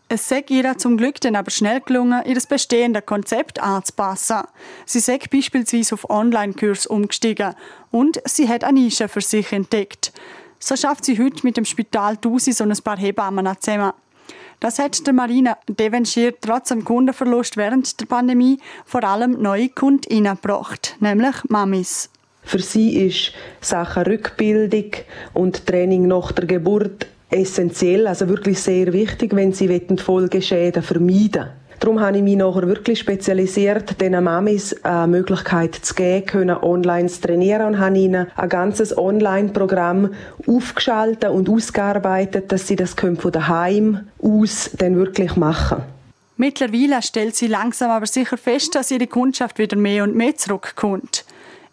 Es 0.10 0.28
sei 0.28 0.44
ihr 0.50 0.78
zum 0.78 0.98
Glück 0.98 1.22
dann 1.22 1.38
aber 1.38 1.52
schnell 1.52 1.80
gelungen, 1.80 2.24
ihr 2.26 2.42
bestehendes 2.50 3.06
Konzept 3.06 3.62
anzupassen. 3.62 4.42
Sie 4.86 5.00
sei 5.00 5.20
beispielsweise 5.32 5.94
auf 5.96 6.10
Online-Kurs 6.10 6.86
umgestiegen 6.86 7.54
und 7.92 8.20
sie 8.26 8.50
hat 8.50 8.66
eine 8.66 8.80
Nische 8.80 9.08
für 9.08 9.22
sich 9.22 9.54
entdeckt. 9.54 10.12
So 10.60 10.76
schafft 10.76 11.06
sie 11.06 11.18
heute 11.18 11.40
mit 11.44 11.58
dem 11.58 11.66
Spital 11.66 12.18
Dusis 12.18 12.60
und 12.60 12.72
ein 12.72 12.84
paar 12.84 12.98
Hebammen 12.98 13.48
zusammen. 13.60 13.94
Das 14.60 14.78
hat 14.78 15.08
der 15.08 15.14
Marina 15.14 15.58
Devonshire 15.70 16.36
trotz 16.40 16.68
dem 16.68 16.84
Kundenverlust 16.84 17.56
während 17.56 18.00
der 18.00 18.06
Pandemie 18.06 18.60
vor 18.86 19.04
allem 19.06 19.42
neue 19.42 19.70
Kundinnen 19.70 20.36
gebracht, 20.36 20.98
nämlich 21.00 21.36
Mamis. 21.48 22.10
Für 22.44 22.60
sie 22.60 22.98
ist 22.98 23.32
Sachen 23.62 24.04
Rückbildung 24.04 24.92
und 25.34 25.66
Training 25.66 26.08
nach 26.08 26.34
der 26.34 26.46
Geburt 26.46 27.08
essentiell, 27.30 28.06
also 28.08 28.28
wirklich 28.28 28.60
sehr 28.60 28.92
wichtig, 28.92 29.34
wenn 29.36 29.54
sie 29.54 29.70
Folgeschäden 29.98 30.84
vermeiden 30.84 31.46
wollen. 31.46 31.59
Darum 31.80 32.02
habe 32.02 32.18
ich 32.18 32.24
mich 32.24 32.36
nachher 32.36 32.68
wirklich 32.68 33.00
spezialisiert, 33.00 34.02
den 34.02 34.22
Mamis 34.22 34.74
eine 34.84 35.08
Möglichkeit 35.08 35.76
zu 35.76 35.94
geben, 35.94 36.26
können 36.26 36.58
online 36.58 37.08
zu 37.08 37.22
trainieren 37.22 37.68
und 37.68 37.80
habe 37.80 37.98
ihnen 37.98 38.28
ein 38.36 38.50
ganzes 38.50 38.98
Online-Programm 38.98 40.14
aufgeschaltet 40.46 41.30
und 41.30 41.48
ausgearbeitet, 41.50 42.52
dass 42.52 42.68
sie 42.68 42.76
das 42.76 42.96
von 42.96 43.32
daheim 43.32 44.02
aus 44.22 44.72
dann 44.78 44.98
wirklich 44.98 45.38
machen 45.38 45.84
Mittlerweile 46.36 47.02
stellt 47.02 47.36
sie 47.36 47.48
langsam 47.48 47.92
aber 47.92 48.06
sicher 48.06 48.38
fest, 48.38 48.76
dass 48.76 48.92
ihre 48.92 49.08
Kundschaft 49.08 49.58
wieder 49.58 49.76
mehr 49.76 50.04
und 50.04 50.16
mehr 50.16 50.36
zurückkommt. 50.38 51.26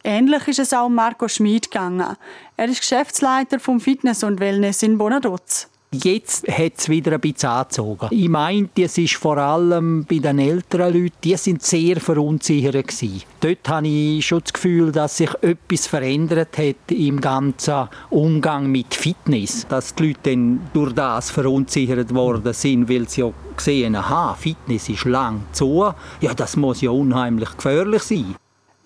Ähnlich 0.03 0.49
ist 0.49 0.59
es 0.61 0.73
auch 0.73 0.89
Marco 0.89 1.27
Schmid 1.29 1.71
gegangen. 1.71 2.17
Er 2.57 2.69
ist 2.69 2.81
Geschäftsleiter 2.81 3.61
vom 3.61 3.81
Fitness 3.81 4.23
und 4.23 4.39
Wellness 4.39 4.83
in 4.83 4.99
Bonaduz. 4.99 5.69
Jetzt 6.03 6.49
hat 6.49 6.73
es 6.77 6.89
wieder 6.89 7.13
ein 7.13 7.21
bisschen 7.21 7.49
angezogen. 7.49 8.09
Ich 8.11 8.29
meine, 8.29 8.69
es 8.77 8.99
ist 8.99 9.15
vor 9.15 9.39
allem 9.39 10.05
bei 10.05 10.19
den 10.19 10.39
älteren 10.39 10.93
Leuten, 10.93 11.17
die 11.23 11.37
sind 11.37 11.63
sehr 11.63 12.01
verunsichert 12.01 12.89
gewesen. 12.89 13.23
Dort 13.41 13.69
habe 13.69 13.87
ich 13.87 14.27
schon 14.27 14.41
das 14.43 14.53
Gefühl, 14.53 14.93
dass 14.93 15.17
sich 15.17 15.31
etwas 15.43 15.87
verändert 15.87 16.59
hat 16.59 16.91
im 16.91 17.21
ganzen 17.21 17.89
Umgang 18.11 18.71
mit 18.71 18.95
Fitness. 18.95 19.67
Dass 19.69 19.95
die 19.95 20.09
Leute 20.09 20.21
dann 20.23 20.61
durch 20.73 20.93
das 20.93 21.31
verunsichert 21.31 22.15
worden 22.15 22.53
sind, 22.53 22.89
weil 22.89 23.09
sie 23.09 23.23
ja 23.23 23.33
gesehen 23.57 24.09
haben, 24.09 24.39
Fitness 24.39 24.89
ist 24.89 25.05
lang 25.05 25.43
zu. 25.53 25.93
Ja, 26.21 26.35
das 26.35 26.57
muss 26.57 26.81
ja 26.81 26.91
unheimlich 26.91 27.57
gefährlich 27.57 28.03
sein. 28.03 28.37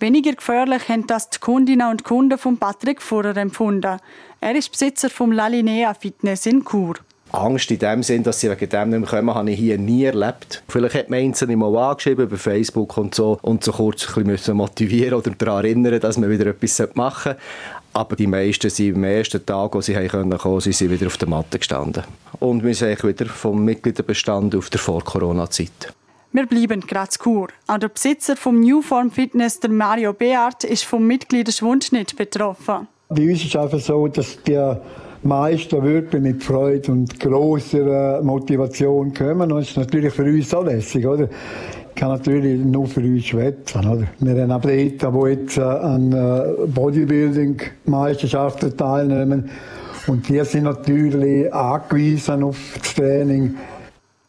Weniger 0.00 0.32
gefährlich 0.32 0.88
haben 0.88 1.06
das 1.06 1.28
die 1.28 1.38
Kundinnen 1.40 1.90
und 1.90 2.04
Kunden 2.04 2.38
von 2.38 2.56
Patrick 2.56 3.02
Fuhrer 3.02 3.36
empfunden. 3.36 3.98
Er 4.40 4.56
ist 4.56 4.72
Besitzer 4.72 5.10
vom 5.10 5.30
Lalinea 5.30 5.92
Fitness 5.92 6.46
in 6.46 6.64
Chur. 6.64 6.94
Angst 7.32 7.70
in 7.70 7.78
dem 7.78 8.02
Sinn, 8.02 8.22
dass 8.22 8.40
sie 8.40 8.50
wegen 8.50 8.66
dem 8.66 8.88
nicht 8.88 9.00
mehr 9.00 9.08
kommen, 9.08 9.34
habe 9.34 9.50
ich 9.50 9.58
hier 9.58 9.76
nie 9.76 10.04
erlebt. 10.04 10.62
Vielleicht 10.68 10.94
hat 10.94 11.10
man 11.10 11.18
einzelne 11.18 11.54
mal 11.54 11.76
angeschrieben 11.76 12.24
über 12.24 12.38
Facebook 12.38 12.96
und 12.96 13.14
so 13.14 13.38
und 13.42 13.62
so 13.62 13.72
kurz 13.72 14.16
ein 14.16 14.24
bisschen 14.24 14.56
motivieren 14.56 15.18
oder 15.18 15.32
daran 15.32 15.66
erinnern, 15.66 16.00
dass 16.00 16.16
man 16.16 16.30
wieder 16.30 16.46
etwas 16.46 16.82
machen 16.94 17.32
sollte. 17.34 17.40
Aber 17.92 18.16
die 18.16 18.26
meisten 18.26 18.70
sind 18.70 18.96
am 18.96 19.04
ersten 19.04 19.44
Tag, 19.44 19.76
als 19.76 19.86
sie 19.86 20.08
kommen 20.08 20.38
konnten, 20.38 20.60
sind 20.60 20.76
sie 20.76 20.90
wieder 20.90 21.08
auf 21.08 21.18
der 21.18 21.28
Matte 21.28 21.58
gestanden. 21.58 22.04
Und 22.38 22.64
wir 22.64 22.74
sind 22.74 23.04
wieder 23.04 23.26
vom 23.26 23.66
Mitgliederbestand 23.66 24.54
auf 24.56 24.70
der 24.70 24.80
Vor-Corona-Zeit. 24.80 25.92
Wir 26.32 26.46
bleiben 26.46 26.82
gerade 26.82 27.10
Kur. 27.18 27.48
Auch 27.66 27.78
der 27.78 27.88
Besitzer 27.88 28.36
vom 28.36 28.60
Newform 28.60 29.10
Fitness, 29.10 29.58
der 29.58 29.70
Mario 29.70 30.12
Beart, 30.12 30.62
ist 30.62 30.84
vom 30.84 31.04
Mitgliederschwund 31.04 31.92
nicht 31.92 32.16
betroffen. 32.16 32.86
Bei 33.08 33.28
uns 33.28 33.42
ist 33.42 33.46
es 33.46 33.56
einfach 33.56 33.80
so, 33.80 34.06
dass 34.06 34.40
die 34.44 34.72
meisten 35.24 35.82
wirklich 35.82 36.22
mit 36.22 36.44
Freude 36.44 36.92
und 36.92 37.18
grosser 37.18 38.22
Motivation 38.22 39.12
kommen. 39.12 39.50
Und 39.50 39.58
das 39.58 39.70
ist 39.70 39.76
natürlich 39.76 40.14
für 40.14 40.22
uns 40.22 40.54
auch 40.54 40.64
lässig, 40.64 41.04
oder? 41.04 41.28
Kann 41.96 42.10
natürlich 42.10 42.64
nur 42.64 42.86
für 42.86 43.00
uns 43.00 43.26
schwätzen, 43.26 43.88
oder? 43.88 44.06
Wir 44.20 44.42
haben 44.42 44.52
Athleten, 44.52 45.12
die 45.12 45.30
jetzt 45.30 45.58
äh, 45.58 45.62
an 45.62 46.12
äh, 46.12 46.66
Bodybuilding-Meisterschaften 46.66 48.76
teilnehmen. 48.76 49.50
Und 50.06 50.28
die 50.28 50.44
sind 50.44 50.62
natürlich 50.62 51.52
angewiesen 51.52 52.44
auf 52.44 52.56
das 52.80 52.94
Training. 52.94 53.56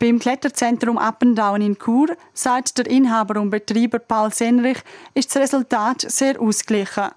Beim 0.01 0.17
Kletterzentrum 0.17 0.97
Appendown 0.97 1.61
in 1.61 1.77
Chur, 1.77 2.17
sagt 2.33 2.79
der 2.79 2.87
Inhaber 2.87 3.39
und 3.39 3.51
Betreiber 3.51 3.99
Paul 3.99 4.33
Senrich, 4.33 4.79
ist 5.13 5.29
das 5.29 5.43
Resultat 5.43 6.01
sehr 6.09 6.41
ausgeglichen. 6.41 7.09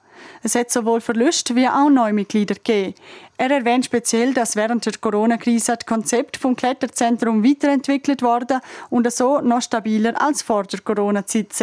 Es 0.42 0.54
hat 0.54 0.70
sowohl 0.70 1.00
Verluste 1.00 1.56
wie 1.56 1.66
auch 1.66 1.88
Neumitglieder 1.88 2.56
gegeben. 2.56 2.94
Er 3.38 3.52
erwähnt 3.52 3.86
speziell, 3.86 4.34
dass 4.34 4.54
während 4.54 4.84
der 4.84 4.92
Corona-Krise 5.00 5.78
das 5.78 5.86
Konzept 5.86 6.36
vom 6.36 6.54
Kletterzentrum 6.56 7.42
weiterentwickelt 7.42 8.20
wurde 8.20 8.60
und 8.90 9.10
so 9.10 9.40
noch 9.40 9.62
stabiler 9.62 10.20
als 10.20 10.42
vor 10.42 10.64
der 10.64 10.82
Corona-Zeit. 10.82 11.54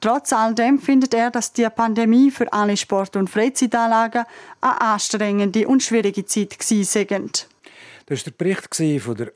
Trotz 0.00 0.32
all 0.32 0.54
dem 0.54 0.78
findet 0.78 1.14
er, 1.14 1.32
dass 1.32 1.52
die 1.52 1.66
Pandemie 1.68 2.30
für 2.30 2.52
alle 2.52 2.76
Sport- 2.76 3.16
und 3.16 3.28
Freizeitanlagen 3.28 4.22
eine 4.60 4.80
anstrengende 4.82 5.66
und 5.66 5.82
schwierige 5.82 6.24
Zeit 6.24 6.56
war. 6.60 7.18
Das 8.06 8.20
war 8.20 8.24
der 8.24 8.30
Bericht 8.30 9.02
von 9.02 9.16
der 9.16 9.32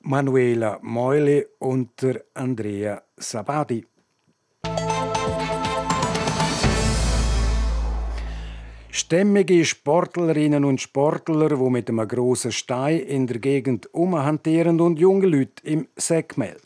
Manuela 0.00 0.78
Meuli 0.82 1.44
und 1.58 1.90
Andrea 2.34 3.02
Sabadi. 3.16 3.84
Stämmige 8.96 9.64
Sportlerinnen 9.66 10.64
und 10.64 10.80
Sportler, 10.80 11.50
die 11.50 11.70
mit 11.70 11.90
einem 11.90 12.08
grossen 12.08 12.50
Stein 12.50 13.00
in 13.00 13.26
der 13.26 13.40
Gegend 13.40 13.92
umhantieren 13.92 14.80
und 14.80 14.98
junge 14.98 15.26
Leute 15.26 15.62
im 15.64 15.86
Säckmehl. 15.96 16.56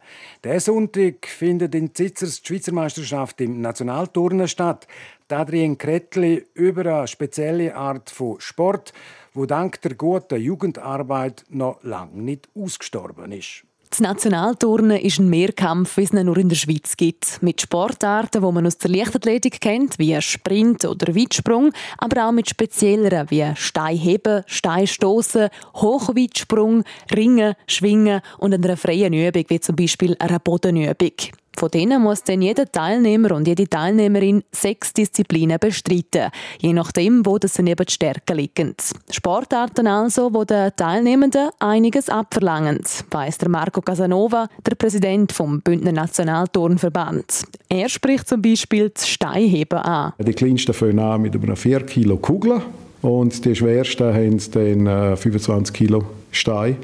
Der 0.44 0.60
Sonntag 0.60 1.26
findet 1.26 1.74
in 1.74 1.92
Zitzers 1.92 2.40
die 2.40 2.46
Schweizer 2.46 2.72
Meisterschaft 2.72 3.40
im 3.40 3.60
Nationalturnen 3.60 4.46
statt. 4.46 4.86
Adrien 5.28 5.76
Kretli 5.76 6.46
über 6.54 6.86
eine 6.86 7.08
spezielle 7.08 7.74
Art 7.74 8.10
von 8.10 8.40
Sport, 8.40 8.92
wo 9.32 9.46
dank 9.46 9.80
der 9.82 9.94
guten 9.94 10.40
Jugendarbeit 10.40 11.44
noch 11.48 11.82
lange 11.82 12.20
nicht 12.20 12.48
ausgestorben 12.54 13.32
ist. 13.32 13.64
Das 13.90 13.98
Nationalturnen 13.98 14.98
ist 14.98 15.18
ein 15.18 15.28
Mehrkampf, 15.28 15.96
wie 15.96 16.04
es 16.04 16.12
nur 16.12 16.36
in 16.36 16.48
der 16.48 16.54
Schweiz 16.54 16.96
gibt. 16.96 17.42
Mit 17.42 17.60
Sportarten, 17.60 18.40
die 18.40 18.52
man 18.52 18.64
aus 18.64 18.78
der 18.78 18.88
Leichtathletik 18.88 19.60
kennt, 19.60 19.98
wie 19.98 20.20
Sprint 20.22 20.84
oder 20.84 21.12
Weitsprung, 21.12 21.72
aber 21.98 22.28
auch 22.28 22.32
mit 22.32 22.48
spezielleren 22.48 23.28
wie 23.30 23.50
Steinheben, 23.56 24.44
Steinstoßen, 24.46 25.48
Hochweitsprung, 25.74 26.84
Ringen, 27.12 27.54
Schwingen 27.66 28.20
und 28.38 28.54
einer 28.54 28.76
freien 28.76 29.12
Übung, 29.12 29.44
wie 29.48 29.60
zum 29.60 29.74
Beispiel 29.74 30.14
einer 30.20 30.38
Bodenübung. 30.38 31.10
Von 31.56 31.70
denen 31.70 32.02
muss 32.02 32.24
dann 32.24 32.42
jeder 32.42 32.70
Teilnehmer 32.70 33.32
und 33.32 33.46
jede 33.46 33.68
Teilnehmerin 33.68 34.42
sechs 34.52 34.92
Disziplinen 34.92 35.58
bestreiten, 35.58 36.30
je 36.58 36.72
nachdem, 36.72 37.26
wo 37.26 37.38
das 37.38 37.58
eben 37.58 37.74
die 37.74 37.92
Stärken 37.92 38.36
liegen. 38.36 38.74
Sportarten 39.10 39.86
also, 39.86 40.32
wo 40.32 40.44
den 40.44 40.70
Teilnehmenden 40.76 41.50
einiges 41.58 42.08
abverlangen, 42.08 42.80
weiss 43.10 43.38
der 43.38 43.48
Marco 43.48 43.80
Casanova, 43.80 44.48
der 44.66 44.74
Präsident 44.74 45.32
vom 45.32 45.60
Bündner 45.60 45.92
Nationalturnverband. 45.92 47.44
Er 47.68 47.88
spricht 47.88 48.28
zum 48.28 48.40
Beispiel 48.42 48.90
das 48.90 49.08
Steinheben 49.08 49.78
an. 49.78 50.12
Die 50.18 50.32
kleinsten 50.32 50.72
fangen 50.72 50.98
an 50.98 51.22
mit 51.22 51.34
einer 51.34 51.56
4 51.56 51.80
Kilo 51.86 52.16
Kugel 52.16 52.62
und 53.02 53.44
die 53.44 53.54
schwersten 53.54 54.14
haben 54.14 54.40
dann 54.52 55.16
25 55.16 55.74
äh, 55.74 55.78
Kilo 55.78 56.04
Stein, 56.30 56.76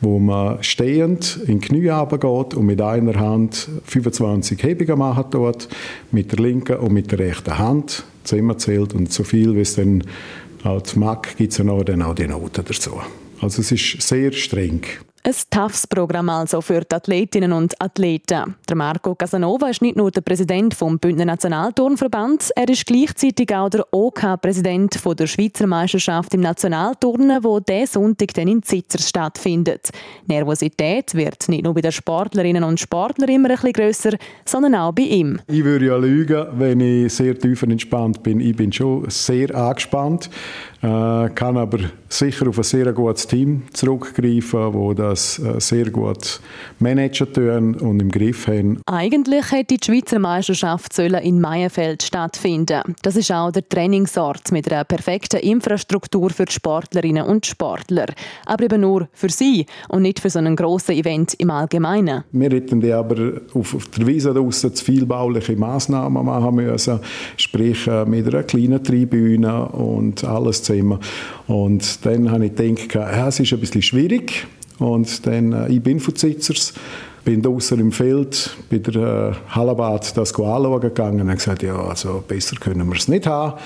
wo 0.00 0.18
man 0.18 0.62
stehend 0.62 1.40
in 1.46 1.60
die 1.60 1.66
Knie 1.66 1.80
geht 1.80 2.54
und 2.54 2.66
mit 2.66 2.80
einer 2.80 3.18
Hand 3.18 3.68
25 3.84 4.62
Hebungen 4.62 4.98
machen 4.98 5.26
dort, 5.30 5.68
mit 6.10 6.32
der 6.32 6.40
linken 6.40 6.76
und 6.76 6.92
mit 6.92 7.10
der 7.12 7.18
rechten 7.18 7.58
Hand 7.58 8.04
zusammenzählt 8.24 8.94
und 8.94 9.12
so 9.12 9.24
viel, 9.24 9.54
wie 9.54 9.60
es 9.60 9.76
dann 9.76 10.04
als 10.62 10.96
Mack 10.96 11.36
gibt 11.36 11.52
es 11.52 11.58
dann 11.58 11.68
auch 11.68 12.14
die 12.14 12.26
Noten 12.26 12.64
dazu. 12.64 13.00
Also 13.40 13.60
es 13.60 13.72
ist 13.72 14.00
sehr 14.00 14.32
streng. 14.32 14.80
Ein 15.26 15.34
toughes 15.48 15.86
Programm 15.86 16.28
also 16.28 16.60
für 16.60 16.82
die 16.82 16.94
Athletinnen 16.94 17.54
und 17.54 17.80
Athleten. 17.80 18.56
Der 18.68 18.76
Marco 18.76 19.14
Casanova 19.14 19.70
ist 19.70 19.80
nicht 19.80 19.96
nur 19.96 20.10
der 20.10 20.20
Präsident 20.20 20.74
vom 20.74 20.98
Bündner 20.98 21.24
Nationalturnverband, 21.24 22.50
er 22.54 22.68
ist 22.68 22.84
gleichzeitig 22.84 23.54
auch 23.54 23.70
der 23.70 23.86
OK-Präsident 23.90 25.00
OK 25.02 25.16
der 25.16 25.26
Schweizer 25.26 25.66
Meisterschaft 25.66 26.34
im 26.34 26.42
Nationalturnen, 26.42 27.42
wo 27.42 27.58
diesen 27.58 27.86
Sonntag 27.86 28.34
dann 28.34 28.48
in 28.48 28.62
Zitzers 28.62 29.08
stattfindet. 29.08 29.88
Nervosität 30.26 31.14
wird 31.14 31.48
nicht 31.48 31.64
nur 31.64 31.72
bei 31.72 31.80
den 31.80 31.92
Sportlerinnen 31.92 32.62
und 32.62 32.78
Sportlern 32.78 33.30
immer 33.30 33.48
ein 33.48 33.56
bisschen 33.56 33.72
grösser, 33.72 34.18
sondern 34.44 34.74
auch 34.74 34.92
bei 34.92 35.04
ihm. 35.04 35.40
Ich 35.46 35.64
würde 35.64 35.86
ja 35.86 35.96
lügen, 35.96 36.48
wenn 36.58 36.80
ich 36.80 37.14
sehr 37.14 37.38
tief 37.38 37.62
entspannt 37.62 38.22
bin. 38.22 38.40
Ich 38.40 38.56
bin 38.56 38.70
schon 38.70 39.08
sehr 39.08 39.54
angespannt, 39.54 40.28
äh, 40.82 41.30
kann 41.30 41.56
aber 41.56 41.78
sicher 42.10 42.46
auf 42.46 42.58
ein 42.58 42.64
sehr 42.64 42.92
gutes 42.92 43.26
Team 43.26 43.62
zurückgreifen, 43.72 44.74
wo 44.74 44.92
das 44.92 45.13
äh, 45.14 45.60
sehr 45.60 45.90
gut 45.90 46.40
managen 46.78 47.32
tun 47.32 47.74
und 47.76 48.00
im 48.00 48.10
Griff 48.10 48.46
haben. 48.46 48.80
Eigentlich 48.86 49.50
hätte 49.50 49.76
die 49.76 49.84
Schweizer 49.84 50.18
Meisterschaft 50.18 50.98
in 50.98 51.40
Meienfeld 51.40 52.02
stattfinden. 52.02 52.82
Das 53.02 53.16
ist 53.16 53.30
auch 53.32 53.50
der 53.50 53.68
Trainingsort 53.68 54.52
mit 54.52 54.70
einer 54.70 54.84
perfekten 54.84 55.40
Infrastruktur 55.40 56.30
für 56.30 56.44
Sportlerinnen 56.48 57.24
und 57.24 57.46
Sportler. 57.46 58.06
Aber 58.46 58.64
eben 58.64 58.80
nur 58.80 59.08
für 59.12 59.28
sie 59.28 59.66
und 59.88 60.02
nicht 60.02 60.20
für 60.20 60.30
so 60.30 60.38
ein 60.38 60.56
grosses 60.56 60.90
Event 60.90 61.34
im 61.34 61.50
Allgemeinen. 61.50 62.24
Wir 62.32 62.50
hätten 62.50 62.80
die 62.80 62.92
aber 62.92 63.40
auf, 63.54 63.76
der 63.96 64.06
Wiese 64.06 64.32
draussen 64.34 64.74
zu 64.74 64.84
viel 64.84 65.06
bauliche 65.06 65.56
Massnahmen 65.56 66.24
machen 66.24 66.54
müssen, 66.54 67.00
sprich 67.36 67.86
äh, 67.86 68.04
mit 68.04 68.26
einer 68.26 68.42
kleinen 68.42 68.82
Tribüne 68.82 69.66
und 69.68 70.24
alles 70.24 70.62
zusammen. 70.62 70.98
Und 71.46 72.04
dann 72.04 72.30
habe 72.30 72.46
ich 72.46 72.54
gedacht, 72.54 72.94
ja, 72.94 73.28
es 73.28 73.40
ist 73.40 73.52
ein 73.52 73.60
bisschen 73.60 73.82
schwierig. 73.82 74.46
Und 74.78 75.26
dann, 75.26 75.52
äh, 75.52 75.68
ich 75.68 75.82
bin 75.82 76.00
von 76.00 76.14
Zitzers, 76.14 76.74
bin 77.24 77.40
draußen 77.40 77.80
im 77.80 77.90
Feld 77.90 78.54
bei 78.70 78.78
der 78.78 79.32
äh, 79.32 79.54
Hallebad 79.54 80.16
das 80.16 80.34
anschauen 80.34 80.80
gegangen 80.80 81.22
und 81.22 81.28
habe 81.28 81.38
gesagt, 81.38 81.62
ja, 81.62 81.76
also 81.76 82.22
besser 82.26 82.56
können 82.56 82.86
wir 82.86 82.96
es 82.96 83.08
nicht 83.08 83.26
haben. 83.26 83.58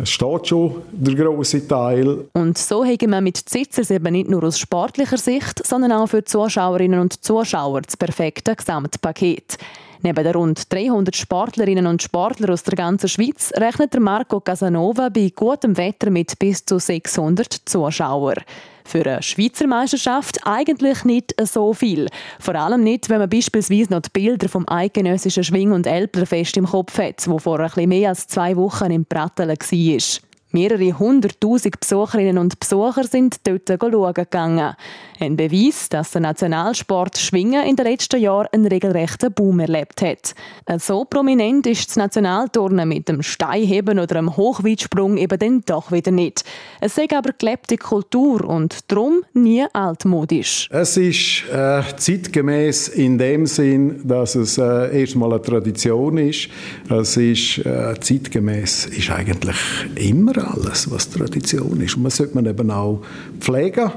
Es 0.00 0.10
steht 0.10 0.46
schon 0.46 0.76
der 0.92 1.14
große 1.14 1.66
Teil. 1.66 2.24
Und 2.34 2.56
so 2.56 2.84
haben 2.84 3.10
wir 3.10 3.20
mit 3.20 3.36
Zitzers 3.36 3.90
eben 3.90 4.12
nicht 4.12 4.30
nur 4.30 4.44
aus 4.44 4.58
sportlicher 4.58 5.18
Sicht, 5.18 5.66
sondern 5.66 5.92
auch 5.92 6.06
für 6.06 6.22
die 6.22 6.26
Zuschauerinnen 6.26 7.00
und 7.00 7.24
Zuschauer 7.24 7.82
das 7.82 7.96
perfekte 7.96 8.54
Gesamtpaket. 8.54 9.58
Neben 10.02 10.24
den 10.24 10.32
rund 10.32 10.72
300 10.72 11.14
Sportlerinnen 11.14 11.86
und 11.86 12.02
Sportlern 12.02 12.50
aus 12.50 12.62
der 12.62 12.74
ganzen 12.74 13.08
Schweiz 13.08 13.52
rechnet 13.56 13.98
Marco 14.00 14.40
Casanova 14.40 15.10
bei 15.10 15.30
gutem 15.34 15.76
Wetter 15.76 16.10
mit 16.10 16.38
bis 16.38 16.64
zu 16.64 16.78
600 16.78 17.52
Zuschauern. 17.66 18.38
Für 18.84 19.04
eine 19.04 19.22
Schweizer 19.22 19.66
Meisterschaft 19.66 20.40
eigentlich 20.44 21.04
nicht 21.04 21.34
so 21.46 21.74
viel. 21.74 22.08
Vor 22.38 22.54
allem 22.54 22.82
nicht, 22.82 23.10
wenn 23.10 23.18
man 23.18 23.28
beispielsweise 23.28 23.92
noch 23.92 24.00
die 24.00 24.10
Bilder 24.12 24.48
vom 24.48 24.66
eidgenössischen 24.66 25.44
Schwing- 25.44 25.72
und 25.72 25.86
Elblerfest 25.86 26.56
im 26.56 26.66
Kopf 26.66 26.98
hat, 26.98 27.28
wo 27.28 27.38
vor 27.38 27.60
ein 27.60 27.88
mehr 27.88 28.08
als 28.08 28.26
zwei 28.26 28.56
Wochen 28.56 28.90
im 28.90 29.04
Prattelen 29.04 29.56
war. 29.56 30.29
Mehrere 30.52 30.98
hunderttausend 30.98 31.78
Besucherinnen 31.78 32.38
und 32.38 32.58
Besucher 32.58 33.04
sind 33.04 33.46
dort 33.46 33.68
schauen 33.68 34.14
gegangen. 34.14 34.74
Ein 35.20 35.36
Beweis, 35.36 35.88
dass 35.90 36.10
der 36.10 36.22
Nationalsport 36.22 37.18
Schwingen 37.18 37.64
in 37.66 37.76
den 37.76 37.86
letzten 37.86 38.20
Jahren 38.20 38.48
einen 38.52 38.66
regelrechten 38.66 39.32
Boom 39.32 39.60
erlebt 39.60 40.02
hat. 40.02 40.34
So 40.80 41.04
prominent 41.04 41.66
ist 41.66 41.90
das 41.90 41.96
Nationalturnen 41.96 42.88
mit 42.88 43.08
dem 43.08 43.22
Steinheben 43.22 43.98
oder 43.98 44.16
dem 44.16 44.36
Hochweitsprung 44.36 45.18
eben 45.18 45.38
dann 45.38 45.60
doch 45.66 45.92
wieder 45.92 46.10
nicht. 46.10 46.44
Es 46.80 46.98
ist 46.98 47.12
aber 47.12 47.32
gelebte 47.32 47.76
Kultur 47.76 48.44
und 48.44 48.90
darum 48.90 49.22
nie 49.34 49.64
altmodisch. 49.72 50.68
Es 50.72 50.96
ist 50.96 51.44
äh, 51.52 51.82
zeitgemäß 51.96 52.88
in 52.88 53.18
dem 53.18 53.46
Sinn, 53.46 54.00
dass 54.04 54.34
es 54.34 54.58
äh, 54.58 55.00
erstmal 55.00 55.32
eine 55.32 55.42
Tradition 55.42 56.18
ist. 56.18 56.48
Es 56.88 57.16
ist 57.16 57.58
äh, 57.58 57.94
zeitgemäß 58.00 58.86
ist 58.86 59.10
eigentlich 59.10 59.56
immer 59.96 60.39
alles, 60.40 60.90
was 60.90 61.10
Tradition 61.10 61.80
ist. 61.80 61.96
Und 61.96 62.02
man 62.02 62.10
sollte 62.10 62.34
man 62.34 62.46
eben 62.46 62.70
auch 62.70 63.02
pflegen. 63.38 63.90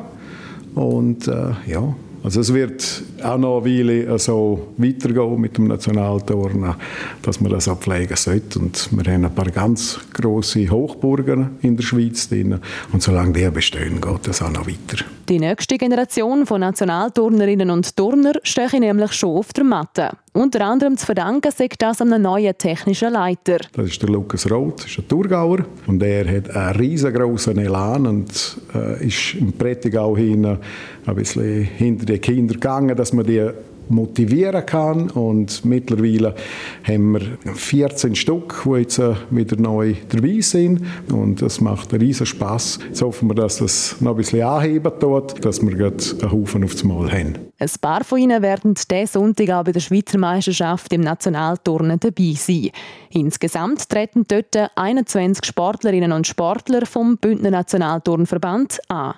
Und 0.76 1.28
äh, 1.28 1.52
ja, 1.68 1.96
also 2.24 2.42
es 2.42 2.54
wird 2.54 3.04
auch 3.24 3.38
noch 3.38 3.63
eine 3.63 3.77
Weile 3.77 4.20
so 4.20 4.74
weitergehen 4.77 5.39
mit 5.39 5.58
dem 5.58 5.68
Nationalturnen, 5.68 6.75
dass 7.22 7.42
man 7.42 7.51
das 7.51 7.68
auch 7.68 7.80
pflegen 7.80 8.15
sollte. 8.15 8.60
Und 8.60 8.89
wir 8.92 9.13
haben 9.13 9.25
ein 9.25 9.36
paar 9.36 9.51
ganz 9.51 10.00
grosse 10.13 10.70
Hochburgen 10.70 11.58
in 11.62 11.75
der 11.77 11.84
Schweiz 11.84 12.30
drin. 12.30 12.60
Und 12.92 13.01
solange 13.01 13.34
die 13.34 13.50
bestehen, 13.50 14.01
geht 14.01 14.27
das 14.27 14.42
auch 14.42 14.51
noch 14.51 14.68
weiter. 14.68 15.03
Die 15.30 15.39
nächste 15.39 15.77
Generation 15.77 16.46
von 16.46 16.62
Nationalturnerinnen 16.62 17.70
und 17.70 17.96
Turner 17.96 18.34
stehe 18.44 18.80
nämlich 18.80 19.13
schon 19.13 19.38
auf 19.38 19.53
der 19.53 19.63
Matte. 19.63 20.10
Unter 20.34 20.65
anderem 20.65 20.98
zu 20.98 21.06
verdanken 21.06 21.51
sagt 21.56 21.82
das 21.82 22.01
einem 22.01 22.24
neuen 22.24 22.58
technischen 22.58 23.13
Leiter. 23.13 23.60
Das 23.74 23.86
ist 23.86 24.01
der 24.01 24.10
Lukas 24.10 24.50
Roth, 24.50 24.86
ist 24.86 24.98
ein 24.98 25.08
Thurgauer. 25.08 25.60
Und 25.86 26.01
er 26.01 26.25
hat 26.25 26.50
einen 26.50 26.75
riesengroßen 26.75 27.58
Elan 27.60 28.08
und 28.08 28.58
äh, 28.74 29.06
ist 29.06 29.36
im 29.36 29.53
Prättigau 29.53 30.18
hin 30.18 30.58
ein 31.06 31.15
bisschen 31.15 31.63
hinter 31.63 32.06
die 32.06 32.18
Kinder 32.18 32.56
gegangen, 32.56 32.98
dass 32.98 33.12
man 33.13 33.25
die 33.25 33.50
motivieren 33.89 34.65
kann. 34.65 35.10
Und 35.12 35.63
mittlerweile 35.65 36.36
haben 36.84 37.13
wir 37.13 37.55
14 37.55 38.15
Stück, 38.15 38.63
die 38.65 38.79
jetzt 38.82 38.99
äh, 38.99 39.15
wieder 39.30 39.58
neu 39.58 39.95
dabei 40.10 40.41
sind. 40.41 40.86
Und 41.12 41.41
das 41.41 41.62
macht 41.62 41.93
einen 41.93 42.02
riesen 42.02 42.26
Spass. 42.26 42.80
Jetzt 42.88 43.02
hoffen 43.02 43.30
wir, 43.30 43.36
dass 43.36 43.58
das 43.58 43.99
noch 44.02 44.12
ein 44.12 44.17
bisschen 44.17 44.43
anheben 44.43 44.91
tut, 44.99 45.43
dass 45.43 45.62
wir 45.62 45.73
einen 45.73 46.32
Haufen 46.32 46.63
aufs 46.63 46.84
Mal 46.84 47.12
haben. 47.12 47.36
Ein 47.60 47.69
paar 47.80 48.04
von 48.04 48.19
ihnen 48.19 48.41
werden 48.41 48.73
diesen 48.73 49.08
Sonntag 49.08 49.49
auch 49.52 49.63
bei 49.63 49.71
der 49.71 49.80
Schweizer 49.80 50.17
Meisterschaft 50.17 50.91
im 50.91 51.02
Nationalturnen 51.02 51.99
dabei 51.99 52.34
sein. 52.36 52.69
Insgesamt 53.12 53.88
treten 53.89 54.26
dort 54.28 54.71
21 54.76 55.45
Sportlerinnen 55.45 56.12
und 56.12 56.28
Sportler 56.28 56.86
vom 56.86 57.17
Bündner 57.17 57.52
Nationalturnverband 57.52 58.80
an. 58.89 59.13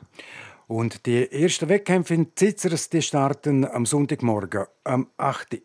Und 0.67 1.06
die 1.06 1.32
ersten 1.32 1.69
Wettkämpfe 1.69 2.15
in 2.15 2.28
Zitzers 2.36 2.89
die 2.89 3.01
starten 3.01 3.65
am 3.65 3.86
Sonntagmorgen 3.86 4.65
am 4.84 5.08
8. 5.17 5.62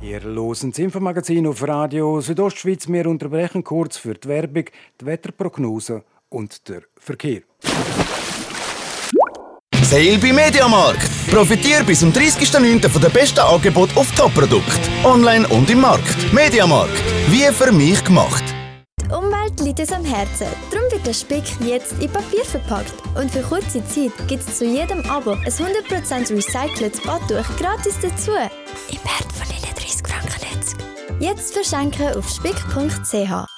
Ihr 0.00 0.20
losen 0.20 0.70
das 0.70 0.78
Infomagazin 0.78 1.46
auf 1.46 1.66
Radio 1.66 2.20
Südostschweiz. 2.20 2.88
Wir 2.88 3.06
unterbrechen 3.06 3.62
kurz 3.62 3.96
für 3.96 4.14
die 4.14 4.28
Werbung, 4.28 4.64
die 5.00 5.06
Wetterprognose 5.06 6.04
und 6.30 6.68
der 6.68 6.82
Verkehr. 6.96 7.42
Sale 9.82 10.18
bei 10.18 10.32
Mediamarkt. 10.32 11.08
Profitiere 11.30 11.84
bis 11.84 12.00
zum 12.00 12.12
30.09. 12.12 12.88
von 12.88 13.02
den 13.02 13.12
besten 13.12 13.40
Angeboten 13.40 13.98
auf 13.98 14.10
Top-Produkte. 14.14 14.88
Online 15.04 15.46
und 15.48 15.68
im 15.68 15.80
Markt. 15.80 16.32
Mediamarkt. 16.32 17.02
Wie 17.28 17.50
für 17.52 17.72
mich 17.72 18.02
gemacht. 18.04 18.57
Umwelt 19.58 19.78
liegt 19.78 19.80
uns 19.80 19.92
am 19.92 20.04
Herzen. 20.04 20.46
Darum 20.70 20.90
wird 20.90 21.06
der 21.06 21.14
Speck 21.14 21.44
jetzt 21.60 21.92
in 22.00 22.10
Papier 22.10 22.44
verpackt. 22.44 22.92
Und 23.16 23.30
für 23.30 23.42
kurze 23.42 23.84
Zeit 23.86 24.12
gibt 24.28 24.46
es 24.48 24.58
zu 24.58 24.64
jedem 24.64 25.00
Abo 25.10 25.32
ein 25.32 25.44
100% 25.44 26.30
recyceltes 26.30 27.02
Badtuch 27.02 27.56
gratis 27.58 27.96
dazu. 28.00 28.32
Im 28.32 28.98
Wert 28.98 29.32
von 29.34 29.48
39 29.48 30.06
Franken. 30.06 30.28
Jetzt 31.20 31.52
verschenken 31.52 32.16
auf 32.16 32.28
spick.ch. 32.28 33.57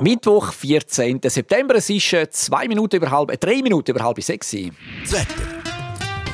Mittwoch, 0.00 0.52
14. 0.52 1.20
September. 1.24 1.74
Es 1.76 1.88
ist 1.90 2.12
äh, 2.12 2.28
zwei 2.30 2.68
Minuten 2.68 2.96
über 2.96 3.10
halb, 3.10 3.30
äh, 3.30 3.36
drei 3.36 3.60
Minuten 3.62 3.90
über 3.90 4.04
halb 4.04 4.22
sechs. 4.22 4.50
Das 4.50 5.12
Wetter. 5.12 5.42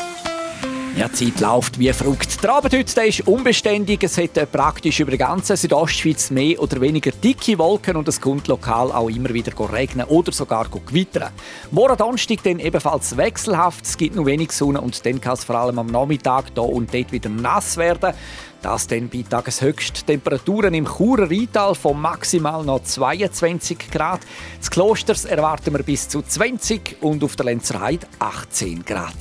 Ja, 0.98 1.08
die 1.08 1.32
Zeit 1.32 1.40
läuft 1.40 1.80
wie 1.80 1.92
verrückt. 1.94 2.44
Der 2.44 2.54
Abend 2.54 2.74
heute 2.74 3.02
ist 3.06 3.26
unbeständig. 3.26 4.04
Es 4.04 4.18
hat 4.18 4.52
praktisch 4.52 5.00
über 5.00 5.12
die 5.12 5.18
ganze 5.18 5.56
Südostschweiz 5.56 6.32
mehr 6.32 6.60
oder 6.62 6.82
weniger 6.82 7.12
dicke 7.12 7.58
Wolken 7.58 7.96
und 7.96 8.10
es 8.10 8.20
kommt 8.20 8.50
lokal 8.50 8.92
auch 8.92 9.10
immer 9.10 9.34
wieder 9.34 9.54
regnen 9.72 10.06
oder 10.08 10.34
sogar 10.34 10.68
gewittern. 10.68 11.32
Morgen 11.72 11.96
Donnerstag 11.96 12.44
dann 12.44 12.60
ebenfalls 12.60 13.16
wechselhaft. 13.16 13.86
Es 13.86 13.96
gibt 13.96 14.18
nur 14.18 14.26
wenig 14.26 14.52
Sonne 14.52 14.82
und 14.82 15.06
dann 15.06 15.22
kann 15.22 15.36
es 15.36 15.46
vor 15.46 15.56
allem 15.56 15.80
am 15.80 15.88
Nachmittag 15.88 16.48
hier 16.54 16.64
und 16.64 16.94
dort 16.94 17.12
wieder 17.14 17.30
nass 17.30 17.78
werden. 17.78 18.14
Das 18.62 18.86
dann 18.86 19.08
bei 19.08 19.24
Tageshöchsttemperaturen 19.28 20.74
im 20.74 20.86
Churer 20.86 21.32
Rheintal 21.32 21.74
von 21.74 22.02
maximal 22.02 22.66
noch 22.66 22.84
22 22.84 23.90
Grad. 23.92 24.20
Das 24.60 24.70
Klosters 24.70 25.24
erwarten 25.24 25.74
wir 25.74 25.84
bis 25.84 26.10
zu 26.10 26.22
20 26.22 26.98
und 27.00 27.24
auf 27.24 27.38
der 27.38 27.46
Lenzerheide 27.46 28.06
18 28.20 28.84
Grad. 28.84 29.16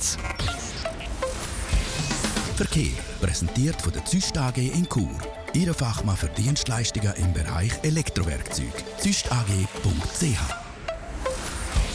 Verkehr 2.61 2.93
präsentiert 3.19 3.81
von 3.81 3.91
der 3.91 4.05
Züst 4.05 4.37
AG 4.37 4.57
in 4.57 4.87
Chur. 4.87 5.09
Ihre 5.53 5.73
Fachmann 5.73 6.15
für 6.15 6.27
Dienstleistungen 6.27 7.11
im 7.17 7.33
Bereich 7.33 7.71
Elektrowerkzeug. 7.81 8.71
züstag.ch 8.99 10.37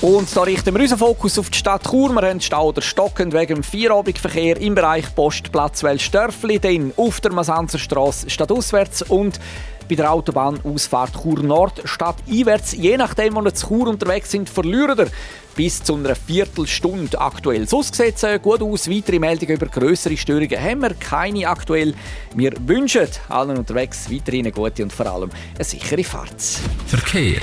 und 0.02 0.36
da 0.36 0.42
richten 0.42 0.74
wir 0.74 0.82
unseren 0.82 0.98
Fokus 0.98 1.38
auf 1.38 1.50
die 1.50 1.56
Stadt 1.56 1.84
Chur. 1.88 2.10
Wir 2.10 2.28
haben 2.28 2.40
Stau 2.40 2.68
oder 2.68 2.82
stockend 2.82 3.32
wegen 3.32 3.54
dem 3.54 3.62
Feierabendverkehr 3.62 4.60
im 4.60 4.74
Bereich 4.74 5.14
Postplatz 5.14 5.84
Welsdörfli, 5.84 6.58
dann 6.58 6.92
auf 6.96 7.20
der 7.20 7.32
Masanzerstraße 7.32 8.28
stadtauswärts 8.28 9.02
und 9.02 9.40
bei 9.88 9.94
der 9.94 10.12
Autobahnausfahrt 10.12 11.22
Chur 11.22 11.42
Nord 11.42 11.80
stadteinwärts. 11.84 12.72
Je 12.72 12.96
nachdem, 12.96 13.36
wo 13.36 13.40
wir 13.42 13.54
zu 13.54 13.68
Chur 13.68 13.88
unterwegs 13.88 14.32
sind, 14.32 14.50
verlieren 14.50 14.98
wir 14.98 15.06
bis 15.56 15.82
zu 15.82 15.94
einer 15.94 16.14
Viertelstunde 16.14 17.20
aktuell. 17.20 17.66
Sonst 17.66 17.94
sieht 17.94 18.22
es 18.22 18.42
gut 18.42 18.62
aus. 18.62 18.88
Weitere 18.88 19.18
Meldungen 19.18 19.56
über 19.56 19.66
größere 19.66 20.16
Störungen 20.16 20.62
haben 20.62 20.82
wir 20.82 20.94
keine 20.94 21.48
aktuell. 21.48 21.94
Wir 22.34 22.52
wünschen 22.66 23.08
allen 23.28 23.56
unterwegs 23.56 24.10
weiterhin 24.10 24.46
eine 24.46 24.52
gute 24.52 24.82
und 24.82 24.92
vor 24.92 25.06
allem 25.06 25.30
eine 25.54 25.64
sichere 25.64 26.04
Fahrt. 26.04 26.40
Verkehr. 26.86 27.40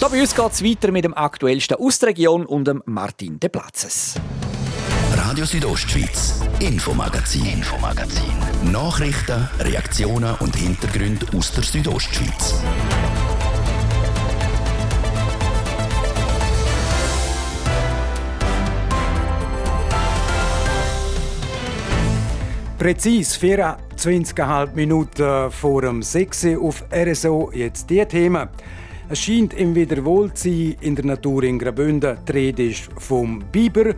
Da 0.00 0.08
bei 0.08 0.20
uns 0.20 0.34
geht 0.34 0.52
es 0.52 0.64
weiter 0.64 0.92
mit 0.92 1.04
dem 1.04 1.14
aktuellsten 1.14 1.76
aus 1.78 1.98
der 1.98 2.10
Region 2.10 2.44
und 2.46 2.66
dem 2.66 2.82
Martin 2.86 3.38
de 3.38 3.48
Platzes. 3.48 4.14
Radio 5.16 5.44
Südostschweiz, 5.44 6.40
Infomagazin, 6.60 7.46
Infomagazin. 7.46 8.32
Nachrichten, 8.70 9.48
Reaktionen 9.60 10.34
und 10.36 10.54
Hintergründe 10.54 11.26
aus 11.36 11.52
der 11.52 11.64
Südostschweiz. 11.64 12.54
Präzis 22.78 23.38
24,5 23.38 24.74
Minuten 24.74 25.50
vor 25.50 25.80
dem 25.80 26.02
6 26.02 26.58
auf 26.60 26.84
RSO 26.92 27.50
jetzt 27.54 27.88
die 27.88 28.04
Themen. 28.04 28.50
Es 29.08 29.20
scheint 29.20 29.54
im 29.54 29.74
Wiederwohlsein 29.74 30.76
in 30.82 30.94
der 30.94 31.06
Natur 31.06 31.44
in 31.44 31.58
Graubünden 31.58 32.18
die 32.28 32.32
Rede 32.32 32.66
ist 32.66 32.90
vom 32.98 33.42
Biber 33.50 33.94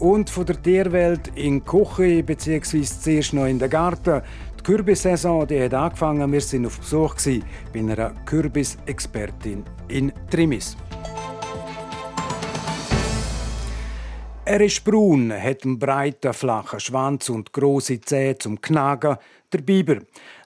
und 0.00 0.28
von 0.28 0.44
der 0.44 0.60
Tierwelt 0.60 1.30
in 1.36 1.64
Koche 1.64 2.24
bzw. 2.24 2.82
zuerst 2.82 3.32
noch 3.32 3.46
in 3.46 3.60
der 3.60 3.68
Garten. 3.68 4.20
Die 4.58 4.62
Kürbissaison 4.64 5.46
die 5.46 5.62
hat 5.62 5.74
angefangen. 5.74 6.32
Wir 6.32 6.40
sind 6.40 6.66
auf 6.66 6.80
Besuch 6.80 7.14
bei 7.72 7.78
einer 7.78 8.12
Kürbisexpertin 8.24 9.62
in 9.86 10.12
Trimis. 10.30 10.76
Er 14.48 14.60
ist 14.60 14.84
braun, 14.84 15.32
hat 15.32 15.64
einen 15.64 15.76
breiten, 15.76 16.32
flachen 16.32 16.78
Schwanz 16.78 17.28
und 17.30 17.52
große 17.52 18.00
Zähne 18.00 18.38
zum 18.38 18.60
Knagen, 18.60 19.16
der 19.52 19.58
Biber. 19.58 19.96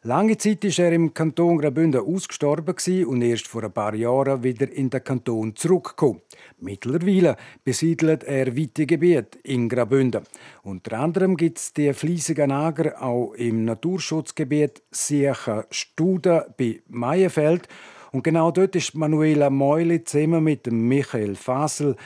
Lange 0.05 0.39
Zeit 0.39 0.65
ist 0.65 0.79
er 0.79 0.91
im 0.93 1.13
Kanton 1.13 1.59
Graubünden 1.59 2.01
ausgestorben 2.01 2.75
und 3.05 3.21
erst 3.21 3.47
vor 3.47 3.63
ein 3.63 3.73
paar 3.73 3.95
Jahren 3.95 4.43
wieder 4.43 4.73
in 4.73 4.89
den 4.89 5.05
Kanton 5.05 5.55
zurückgekommen. 5.55 6.23
Mittlerweile 6.61 7.37
besiedelt 7.63 8.25
er 8.25 8.57
weite 8.57 8.87
Gebiete 8.87 9.39
in 9.43 9.69
Graubünden. 9.69 10.25
Unter 10.63 10.99
anderem 10.99 11.37
gibt 11.37 11.59
es 11.59 11.75
die 11.75 11.93
fleissigen 11.93 12.49
Nager 12.49 13.03
auch 13.03 13.35
im 13.35 13.67
Naturschutzgebiet 13.67 14.83
Siechen 14.91 15.65
Studen 15.71 16.45
bei 16.57 16.81
Meienfeld. 16.89 17.69
Und 18.13 18.25
genau 18.25 18.51
dort 18.51 18.75
ist 18.75 18.95
Manuela 18.95 19.51
Meuli 19.51 20.03
zusammen 20.05 20.43
mit 20.43 20.67
Michael 20.73 21.37
Fasel, 21.37 21.97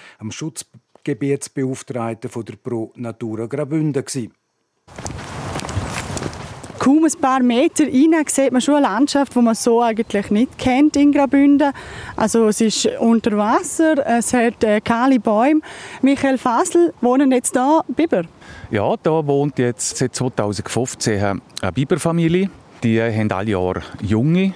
am 1.04 1.16
Schutzgebietsbeauftragten 1.16 2.30
der 2.44 2.56
Pro 2.56 2.92
Natura 2.96 3.46
Graubünden. 3.46 4.04
Kaum 6.78 7.04
ein 7.04 7.20
paar 7.20 7.42
Meter 7.42 7.84
rein 7.84 8.24
sieht 8.26 8.52
man 8.52 8.60
schon 8.60 8.74
eine 8.74 8.86
Landschaft, 8.86 9.34
die 9.34 9.40
man 9.40 9.54
so 9.54 9.80
eigentlich 9.80 10.30
nicht 10.30 10.58
kennt 10.58 10.96
in 10.96 11.12
Graubünden. 11.12 11.72
Also 12.16 12.48
es 12.48 12.60
ist 12.60 12.86
unter 12.98 13.36
Wasser, 13.38 14.06
es 14.06 14.34
hat 14.34 14.62
äh, 14.64 14.80
kahle 14.80 15.18
Bäume. 15.18 15.60
Michael 16.02 16.36
Fasel 16.36 16.92
wohnen 17.00 17.32
jetzt 17.32 17.54
hier 17.54 17.80
Biber. 17.88 18.24
Ja, 18.70 18.96
da 19.02 19.26
wohnt 19.26 19.58
jetzt 19.58 19.96
seit 19.96 20.14
2015 20.14 21.22
eine 21.22 21.72
Biberfamilie. 21.72 22.50
Die 22.82 23.00
haben 23.00 23.32
alle 23.32 23.52
Jahre 23.52 23.82
Junge 24.02 24.52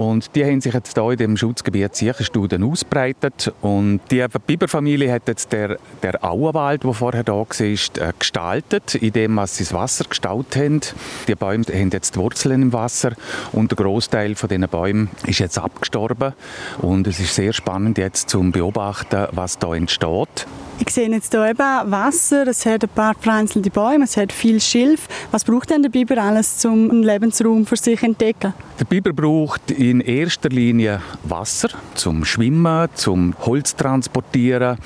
und 0.00 0.34
die 0.34 0.46
haben 0.46 0.62
sich 0.62 0.72
jetzt 0.72 0.94
hier 0.94 1.10
in 1.10 1.18
dem 1.18 1.36
Schutzgebiet 1.36 1.94
Sicherstuden 1.94 2.62
ausbreitet. 2.62 3.52
Und 3.60 4.00
die 4.10 4.24
Biberfamilie 4.46 5.12
hat 5.12 5.28
jetzt 5.28 5.52
der, 5.52 5.76
der 6.02 6.24
Auenwald, 6.24 6.84
der 6.84 6.94
vorher 6.94 7.22
da 7.22 7.32
war, 7.34 7.46
äh, 7.60 7.76
gestaltet, 8.18 8.94
indem 8.94 9.38
sie 9.44 9.64
das 9.64 9.74
Wasser 9.74 10.04
gestaut 10.08 10.56
haben. 10.56 10.80
Die 11.28 11.34
Bäume 11.34 11.64
haben 11.64 11.90
jetzt 11.90 12.16
Wurzeln 12.16 12.62
im 12.62 12.72
Wasser 12.72 13.12
und 13.52 13.72
der 13.72 13.76
Großteil 13.76 14.36
von 14.36 14.48
diesen 14.48 14.68
Bäumen 14.68 15.10
ist 15.26 15.38
jetzt 15.38 15.58
abgestorben. 15.58 16.32
Und 16.78 17.06
es 17.06 17.20
ist 17.20 17.34
sehr 17.34 17.52
spannend 17.52 17.98
jetzt 17.98 18.30
zu 18.30 18.40
beobachten, 18.50 19.26
was 19.32 19.58
da 19.58 19.74
entsteht. 19.74 20.46
Ich 20.82 20.94
sehe 20.94 21.10
jetzt 21.10 21.32
hier 21.32 21.46
eben 21.46 21.90
Wasser, 21.90 22.48
es 22.48 22.64
hat 22.64 22.82
ein 22.82 22.88
paar 22.88 23.14
pflanzliche 23.14 23.70
Bäume, 23.70 24.04
es 24.04 24.16
hat 24.16 24.32
viel 24.32 24.58
Schilf. 24.60 25.08
Was 25.30 25.44
braucht 25.44 25.68
denn 25.68 25.82
der 25.82 25.90
Biber 25.90 26.16
alles, 26.16 26.64
um 26.64 26.90
einen 26.90 27.02
Lebensraum 27.02 27.66
für 27.66 27.76
sich 27.76 28.00
zu 28.00 28.06
entdecken? 28.06 28.54
Der 28.78 28.86
Biber 28.86 29.12
braucht 29.12 29.70
in 29.70 30.00
erster 30.00 30.48
Linie 30.48 31.02
Wasser 31.24 31.68
zum 31.94 32.24
Schwimmen, 32.24 32.88
zum 32.94 33.34
Holz 33.40 33.76
transportieren 33.76 34.78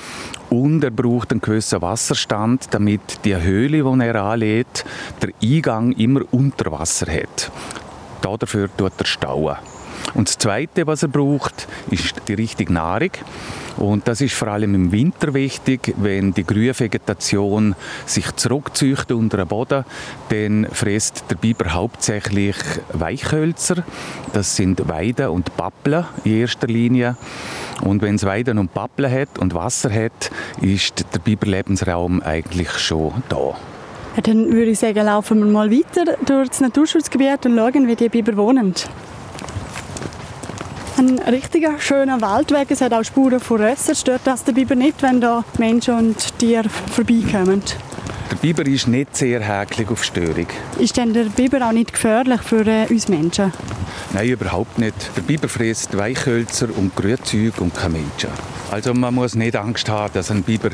und 0.51 0.83
er 0.83 0.91
braucht 0.91 1.31
einen 1.31 1.41
gewissen 1.41 1.81
Wasserstand, 1.81 2.67
damit 2.73 3.25
die 3.25 3.37
Höhle, 3.37 3.85
die 3.85 4.05
er 4.05 4.17
anlegt, 4.17 4.85
der 5.23 5.31
Eingang 5.41 5.93
immer 5.93 6.23
unter 6.33 6.73
Wasser 6.73 7.07
hat. 7.07 7.53
Dafür 8.21 8.69
tut 8.77 8.93
er 8.99 9.07
stauen. 9.07 9.57
Und 10.13 10.29
das 10.29 10.39
Zweite, 10.39 10.87
was 10.87 11.03
er 11.03 11.09
braucht, 11.09 11.67
ist 11.91 12.15
die 12.29 12.35
richtige 12.35 12.73
Nahrung. 12.73 13.11
Und 13.77 14.07
das 14.07 14.21
ist 14.21 14.35
vor 14.35 14.49
allem 14.49 14.75
im 14.75 14.93
Winter 14.93 15.35
wichtig, 15.35 15.95
wenn 15.97 16.33
die 16.33 16.45
grüne 16.45 16.79
Vegetation 16.79 17.75
sich 18.07 18.31
zurückzieht 18.37 19.11
unter 19.11 19.39
den 19.39 19.49
Boden, 19.49 19.85
dann 20.29 20.67
frisst 20.71 21.25
der 21.29 21.37
Biber 21.37 21.73
hauptsächlich 21.73 22.57
Weichhölzer. 22.93 23.83
Das 24.33 24.55
sind 24.55 24.89
Weiden 24.89 25.29
und 25.29 25.57
Pappeln 25.57 26.05
in 26.23 26.41
erster 26.41 26.69
Linie. 26.69 27.17
Und 27.83 28.03
wenn 28.03 28.15
es 28.15 28.25
Weiden 28.25 28.59
und 28.59 28.73
Pappeln 28.73 29.11
hat 29.11 29.39
und 29.39 29.55
Wasser 29.55 29.93
hat, 29.93 30.31
ist 30.61 31.05
der 31.13 31.19
Biberlebensraum 31.19 32.23
eigentlich 32.23 32.71
schon 32.79 33.25
da. 33.29 33.57
dann 34.23 34.53
würde 34.53 34.71
ich 34.71 34.79
sagen, 34.79 35.05
laufen 35.05 35.41
wir 35.41 35.47
mal 35.47 35.71
weiter 35.73 36.17
durch 36.25 36.49
das 36.49 36.61
Naturschutzgebiet 36.61 37.45
und 37.47 37.57
schauen, 37.57 37.89
wie 37.89 37.97
die 37.97 38.09
Biber 38.09 38.37
wohnen. 38.37 38.75
Ein 40.97 41.19
richtiger 41.19 41.81
schöner 41.81 42.21
Waldweg. 42.21 42.71
Es 42.71 42.81
hat 42.81 42.93
auch 42.93 43.03
Spuren 43.03 43.41
von 43.41 43.61
Rössern. 43.61 43.97
Stört 43.97 44.21
das 44.25 44.45
den 44.45 44.55
Biber 44.55 44.77
nicht, 44.77 45.03
wenn 45.03 45.21
da 45.21 45.45
Menschen 45.59 45.95
und 45.95 46.39
Tiere 46.39 46.69
vorbeikommen? 46.69 47.63
Der 48.31 48.37
Biber 48.37 48.65
ist 48.65 48.87
nicht 48.87 49.17
sehr 49.17 49.41
häkelig 49.41 49.91
auf 49.91 50.05
Störung. 50.05 50.47
Ist 50.79 50.97
denn 50.97 51.13
der 51.13 51.25
Biber 51.25 51.67
auch 51.67 51.73
nicht 51.73 51.93
gefährlich 51.93 52.41
für 52.43 52.65
äh, 52.67 52.87
uns 52.89 53.09
Menschen? 53.09 53.53
Nein, 54.13 54.29
überhaupt 54.29 54.79
nicht. 54.79 54.95
Der 55.17 55.23
Biber 55.23 55.49
frisst 55.49 55.97
Weichhölzer 55.97 56.69
und 56.77 56.95
Grünzeug 56.95 57.61
und 57.61 57.75
kein 57.75 57.93
Menschen. 57.93 58.31
Also 58.75 58.93
man 58.93 59.15
muss 59.15 59.37
nicht 59.37 59.55
Angst 59.55 59.89
haben, 59.89 60.13
dass 60.15 60.33
ein 60.33 60.43
Biber 60.43 60.71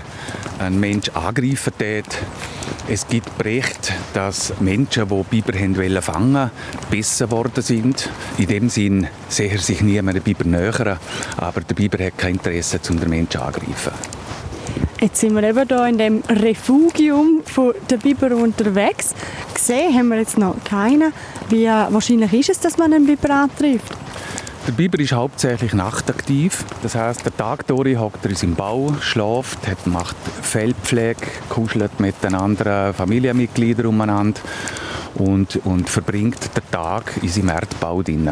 einen 0.58 0.80
Mensch 0.80 1.10
angreifen 1.10 1.70
tät. 1.76 2.06
Es 2.88 3.06
gibt 3.06 3.36
Berichte, 3.36 3.92
dass 4.14 4.54
Menschen, 4.58 5.06
die 5.06 5.22
Biber 5.24 5.52
haben 5.58 6.00
fangen 6.00 6.50
besser 6.90 7.26
geworden 7.26 7.60
sind. 7.60 8.08
In 8.38 8.46
dem 8.46 8.70
Sinn 8.70 9.06
sehe 9.28 9.58
sich 9.58 9.82
niemand 9.82 10.16
einen 10.16 10.24
Biber 10.24 10.44
nähern, 10.44 10.98
aber 11.36 11.60
der 11.60 11.74
Biber 11.74 12.02
hat 12.02 12.16
kein 12.16 12.36
Interesse, 12.36 12.80
um 12.88 12.98
den 12.98 13.10
Menschen 13.10 13.42
angreifen. 13.42 13.92
Jetzt 14.98 15.20
sind 15.20 15.34
wir 15.34 15.42
eben 15.42 15.68
hier 15.68 15.86
in 15.86 15.98
dem 15.98 16.22
Refugium 16.26 17.42
der 17.90 17.98
Biber 17.98 18.34
unterwegs. 18.34 19.14
Gesehen 19.52 19.94
haben 19.94 20.08
wir 20.08 20.20
jetzt 20.20 20.38
noch 20.38 20.56
keinen. 20.64 21.12
Wie 21.50 21.66
wahrscheinlich 21.66 22.32
ist 22.32 22.48
es, 22.48 22.60
dass 22.60 22.78
man 22.78 22.94
einen 22.94 23.04
Biber 23.04 23.28
antrifft? 23.28 23.94
Der 24.66 24.72
Biber 24.72 24.98
ist 25.00 25.12
hauptsächlich 25.12 25.72
nachtaktiv. 25.72 26.64
Das 26.82 26.94
heißt, 26.94 27.24
der 27.24 27.36
Tag 27.36 27.66
durch 27.66 27.96
hockt 27.96 28.24
er 28.24 28.30
in 28.30 28.36
seinem 28.36 28.54
Bau, 28.54 28.92
schläft, 29.00 29.66
hat, 29.66 29.86
macht 29.86 30.16
Feldpflege, 30.42 31.26
kuschelt 31.48 31.98
mit 31.98 32.22
den 32.22 32.34
anderen 32.34 32.92
Familienmitgliedern 32.92 33.86
umeinander 33.86 34.40
und, 35.14 35.56
und 35.64 35.88
verbringt 35.88 36.54
den 36.54 36.70
Tag 36.70 37.14
in 37.22 37.28
seinem 37.28 37.48
Erdbau 37.48 38.02
drin. 38.02 38.30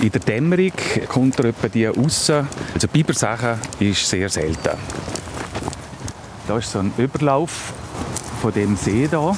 In 0.00 0.10
der 0.10 0.20
Dämmerung 0.20 0.72
kommt 1.08 1.38
er 1.38 1.46
etwa 1.46 1.68
die 1.68 1.86
raus. 1.86 2.30
Also 2.30 2.88
Bibersachen 2.92 3.58
ist 3.80 4.08
sehr 4.08 4.28
selten. 4.28 4.76
Da 6.46 6.58
ist 6.58 6.70
so 6.70 6.78
ein 6.78 6.92
Überlauf 6.98 7.72
von 8.42 8.52
dem 8.52 8.76
See 8.76 9.08
da. 9.10 9.34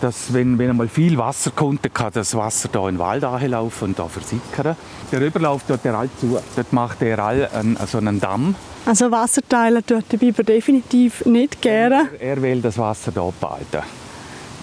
Dass, 0.00 0.32
wenn, 0.32 0.58
wenn 0.58 0.70
einmal 0.70 0.88
viel 0.88 1.18
Wasser 1.18 1.50
kommt, 1.50 1.84
dann 1.84 1.92
kann 1.92 2.10
das 2.14 2.34
Wasser 2.34 2.70
da 2.72 2.88
in 2.88 2.94
den 2.94 2.98
Wald 2.98 3.22
laufen 3.22 3.84
und 3.84 3.98
da 3.98 4.08
versickern. 4.08 4.76
Der 5.12 5.20
Überlauf 5.20 5.62
tut 5.64 5.84
er 5.84 5.94
all 5.94 6.08
zu. 6.18 6.38
Dort 6.56 6.72
macht 6.72 7.02
er 7.02 7.18
all 7.18 7.46
einen, 7.48 7.76
so 7.86 7.98
einen 7.98 8.18
Damm. 8.18 8.54
Also 8.86 9.10
Wasserteile 9.10 9.84
tut 9.84 10.10
der 10.10 10.16
Biber 10.16 10.42
definitiv 10.42 11.26
nicht 11.26 11.60
gerne. 11.60 12.08
Er, 12.18 12.36
er 12.36 12.42
will 12.42 12.62
das 12.62 12.78
Wasser 12.78 13.12
da 13.12 13.30
behalten. 13.38 13.82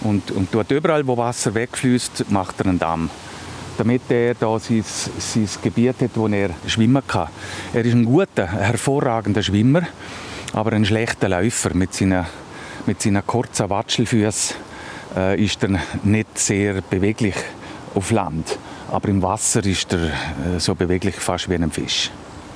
Und, 0.02 0.30
und 0.32 0.48
dort 0.52 0.70
überall, 0.72 1.06
wo 1.06 1.16
Wasser 1.16 1.54
wegfließt, 1.54 2.30
macht 2.30 2.60
er 2.60 2.66
einen 2.66 2.78
Damm 2.78 3.10
damit 3.78 4.02
er 4.10 4.34
da 4.34 4.58
sein, 4.58 4.84
sein 4.84 5.48
Gebiet 5.62 6.00
hat, 6.00 6.10
wo 6.14 6.26
er 6.26 6.50
schwimmen 6.66 7.02
kann. 7.06 7.28
Er 7.72 7.84
ist 7.84 7.94
ein 7.94 8.04
guter, 8.04 8.46
hervorragender 8.46 9.42
Schwimmer, 9.42 9.82
aber 10.52 10.72
ein 10.72 10.84
schlechter 10.84 11.28
Läufer 11.28 11.74
mit 11.74 11.94
seinen, 11.94 12.26
mit 12.86 13.00
seinen 13.00 13.24
kurzen 13.24 13.70
Watschelfüßen 13.70 14.56
äh, 15.16 15.42
ist 15.42 15.62
er 15.62 15.80
nicht 16.04 16.38
sehr 16.38 16.80
beweglich 16.82 17.34
auf 17.94 18.10
Land. 18.10 18.58
Aber 18.90 19.08
im 19.08 19.22
Wasser 19.22 19.64
ist 19.64 19.92
er 19.92 20.06
äh, 20.06 20.58
so 20.58 20.74
beweglich 20.74 21.16
fast 21.16 21.48
wie 21.48 21.54
ein 21.54 21.70
Fisch. 21.70 22.10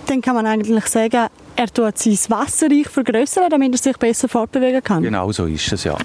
Dann 0.07 0.21
kann 0.21 0.35
man 0.35 0.47
eigentlich 0.47 0.87
sagen, 0.87 1.29
er 1.57 1.69
tut 1.69 1.99
sein 1.99 2.19
Wasserreich 2.29 2.89
vergrößern, 2.89 3.51
damit 3.51 3.73
er 3.73 3.79
sich 3.79 3.97
besser 3.97 4.29
fortbewegen 4.29 4.83
kann. 4.83 5.03
Genau 5.03 5.31
so 5.33 5.47
ist 5.47 5.73
es, 5.73 5.85
ja. 5.85 5.97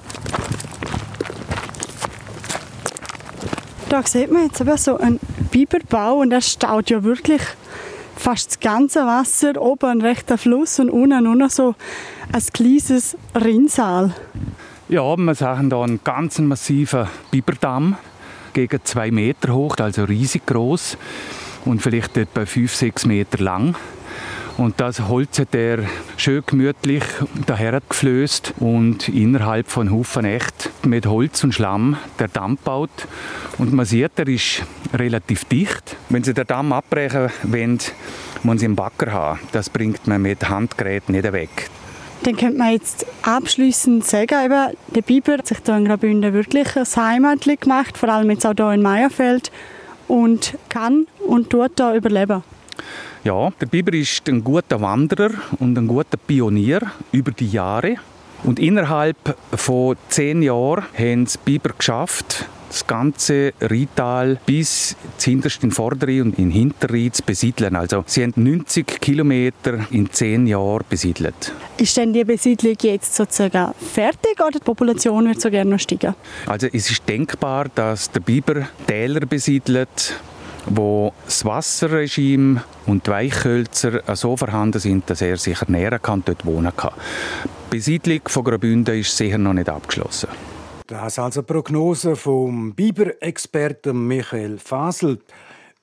Da 3.88 4.02
sieht 4.02 4.30
man 4.30 4.44
jetzt 4.44 4.60
eben 4.60 4.76
so 4.76 4.98
einen 4.98 5.18
Biberbau 5.50 6.16
und 6.18 6.30
er 6.30 6.42
staut 6.42 6.90
ja 6.90 7.02
wirklich 7.02 7.40
fast 8.16 8.50
das 8.50 8.60
ganze 8.60 9.06
Wasser, 9.06 9.60
oben 9.60 9.86
ein 9.86 10.00
rechter 10.02 10.36
Fluss 10.36 10.78
und 10.78 10.90
unten 10.90 11.24
nur 11.24 11.36
noch 11.36 11.50
so 11.50 11.74
ein 12.32 12.42
kleines 12.52 13.16
Rinnsal. 13.34 14.14
Ja, 14.90 15.14
wir 15.18 15.34
sehen 15.34 15.68
hier 15.68 15.76
einen 15.82 16.00
ganz 16.02 16.38
massiven 16.38 17.08
Biberdamm, 17.30 17.98
gegen 18.54 18.80
zwei 18.84 19.10
Meter 19.10 19.52
hoch, 19.52 19.76
also 19.76 20.04
riesig 20.04 20.46
groß 20.46 20.96
und 21.66 21.82
vielleicht 21.82 22.16
etwa 22.16 22.46
fünf, 22.46 22.74
sechs 22.74 23.04
Meter 23.04 23.44
lang. 23.44 23.76
Und 24.56 24.80
das 24.80 25.06
Holz 25.06 25.40
hat 25.40 25.54
er 25.54 25.80
schön 26.16 26.42
gemütlich 26.46 27.04
daher 27.44 27.82
geflößt 27.86 28.54
und 28.60 29.10
innerhalb 29.10 29.68
von 29.68 29.92
Haufen 29.92 30.24
echt 30.24 30.70
mit 30.86 31.04
Holz 31.04 31.44
und 31.44 31.52
Schlamm 31.52 31.98
der 32.18 32.28
Damm 32.28 32.56
baut. 32.56 32.88
Und 33.58 33.74
man 33.74 33.84
sieht, 33.84 34.12
er 34.18 34.26
ist 34.26 34.62
relativ 34.94 35.44
dicht. 35.44 35.96
Wenn 36.08 36.24
Sie 36.24 36.32
den 36.32 36.46
Damm 36.46 36.72
abbrechen 36.72 37.28
wollen, 37.42 37.78
muss 38.42 38.60
Sie 38.60 38.64
einen 38.64 38.74
Backer 38.74 39.12
haben. 39.12 39.40
Das 39.52 39.68
bringt 39.68 40.06
man 40.06 40.22
mit 40.22 40.48
Handgeräten 40.48 41.14
nicht 41.14 41.30
weg. 41.30 41.68
Dann 42.24 42.36
könnte 42.36 42.58
man 42.58 42.72
jetzt 42.72 43.06
abschließend 43.22 44.04
sagen, 44.04 44.44
eben, 44.44 44.76
der 44.94 45.02
Biber 45.02 45.34
hat 45.34 45.46
sich 45.46 45.58
hier 45.64 45.76
in 45.76 45.84
Graubünden 45.84 46.32
wirklich 46.32 46.76
ein 46.76 46.84
Heimatli 46.84 47.56
gemacht, 47.56 47.96
vor 47.96 48.08
allem 48.08 48.30
jetzt 48.30 48.44
auch 48.44 48.54
hier 48.56 48.72
in 48.72 48.82
Meierfeld 48.82 49.52
und 50.08 50.58
kann 50.68 51.06
und 51.26 51.50
tut 51.50 51.72
da 51.76 51.94
überleben. 51.94 52.42
Ja, 53.24 53.50
der 53.60 53.66
Biber 53.66 53.92
ist 53.92 54.28
ein 54.28 54.42
guter 54.42 54.80
Wanderer 54.80 55.30
und 55.58 55.76
ein 55.76 55.86
guter 55.86 56.16
Pionier 56.16 56.80
über 57.12 57.30
die 57.30 57.48
Jahre. 57.48 57.96
Und 58.44 58.58
innerhalb 58.58 59.36
von 59.54 59.96
zehn 60.08 60.42
Jahren 60.42 60.84
haben 60.96 61.24
es 61.24 61.36
Biber 61.36 61.70
geschafft, 61.76 62.46
das 62.68 62.86
ganze 62.86 63.52
Rital 63.60 64.38
bis 64.46 64.96
hinterst 65.20 65.62
in 65.64 65.70
Vordere 65.70 66.22
und 66.22 66.38
in 66.38 66.50
Hinterrhein 66.50 67.12
zu 67.12 67.22
besiedeln. 67.22 67.76
Also 67.76 68.04
sie 68.06 68.22
haben 68.22 68.34
90 68.36 69.00
Kilometer 69.00 69.86
in 69.90 70.10
zehn 70.10 70.46
Jahren 70.46 70.84
besiedelt. 70.88 71.52
Ist 71.78 71.96
denn 71.96 72.12
die 72.12 72.24
Besiedlung 72.24 72.76
jetzt 72.80 73.14
sozusagen 73.14 73.74
fertig 73.74 74.38
oder 74.40 74.58
die 74.58 74.64
Population 74.64 75.26
wird 75.26 75.40
so 75.40 75.50
gerne 75.50 75.70
noch 75.70 75.80
steigen? 75.80 76.14
Also 76.46 76.68
es 76.72 76.90
ist 76.90 77.08
denkbar, 77.08 77.66
dass 77.74 78.10
der 78.10 78.20
Biber 78.20 78.68
Täler 78.86 79.20
besiedelt, 79.20 80.14
wo 80.66 81.12
das 81.24 81.44
Wasserregime 81.44 82.62
und 82.86 83.06
die 83.06 83.10
Weichhölzer 83.10 84.02
so 84.14 84.36
vorhanden 84.36 84.80
sind, 84.80 85.08
dass 85.08 85.22
er 85.22 85.36
sich 85.36 85.60
ernähren 85.60 86.00
kann 86.02 86.20
und 86.20 86.28
dort 86.28 86.44
wohnen 86.44 86.72
kann. 86.76 86.92
Die 87.44 87.76
Besiedlung 87.76 88.20
von 88.26 88.44
Graubünden 88.44 88.98
ist 88.98 89.16
sicher 89.16 89.38
noch 89.38 89.52
nicht 89.52 89.68
abgeschlossen. 89.68 90.28
Das 90.88 91.18
also 91.18 91.42
Prognose 91.42 92.16
vom 92.16 92.74
Biber-Experten 92.74 94.06
Michael 94.06 94.56
Fasel. 94.56 95.18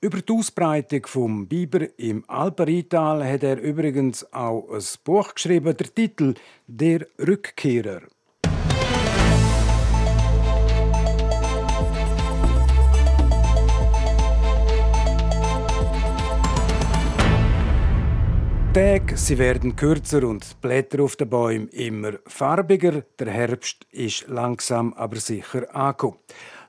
Über 0.00 0.20
die 0.20 0.32
Ausbreitung 0.32 1.06
vom 1.06 1.46
Biber 1.46 1.86
im 1.96 2.24
Alperital 2.26 3.24
hat 3.24 3.44
er 3.44 3.60
übrigens 3.60 4.26
auch 4.32 4.68
ein 4.68 4.82
Buch 5.04 5.32
geschrieben, 5.32 5.76
der 5.76 5.94
Titel 5.94 6.34
Der 6.66 7.06
Rückkehrer. 7.20 8.00
Tage 18.76 19.16
sie 19.16 19.38
werden 19.38 19.74
kürzer 19.74 20.22
und 20.28 20.44
die 20.44 20.54
Blätter 20.60 21.02
auf 21.02 21.16
den 21.16 21.30
Bäumen 21.30 21.68
immer 21.68 22.12
farbiger. 22.26 23.04
Der 23.18 23.30
Herbst 23.30 23.86
ist 23.90 24.28
langsam 24.28 24.92
aber 24.92 25.16
sicher 25.16 25.74
angekommen. 25.74 26.18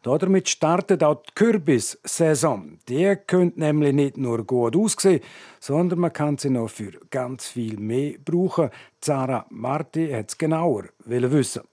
Damit 0.03 0.47
startet 0.47 1.03
auch 1.03 1.21
die 1.21 1.33
Kürbissaison. 1.35 2.79
Die 2.87 3.13
könnte 3.27 3.59
nämlich 3.59 3.91
nicht 3.91 4.15
nur 4.15 4.45
gut 4.45 4.77
aussehen, 4.77 5.19
sondern 5.59 5.99
man 5.99 6.13
kann 6.13 6.37
sie 6.37 6.49
noch 6.49 6.69
für 6.69 6.93
ganz 7.09 7.47
viel 7.47 7.77
mehr 7.77 8.13
brauchen. 8.23 8.69
Zara 9.01 9.45
Marti 9.49 10.09
hat 10.09 10.29
es 10.29 10.37
genauer 10.37 10.85
wissen. 11.03 11.63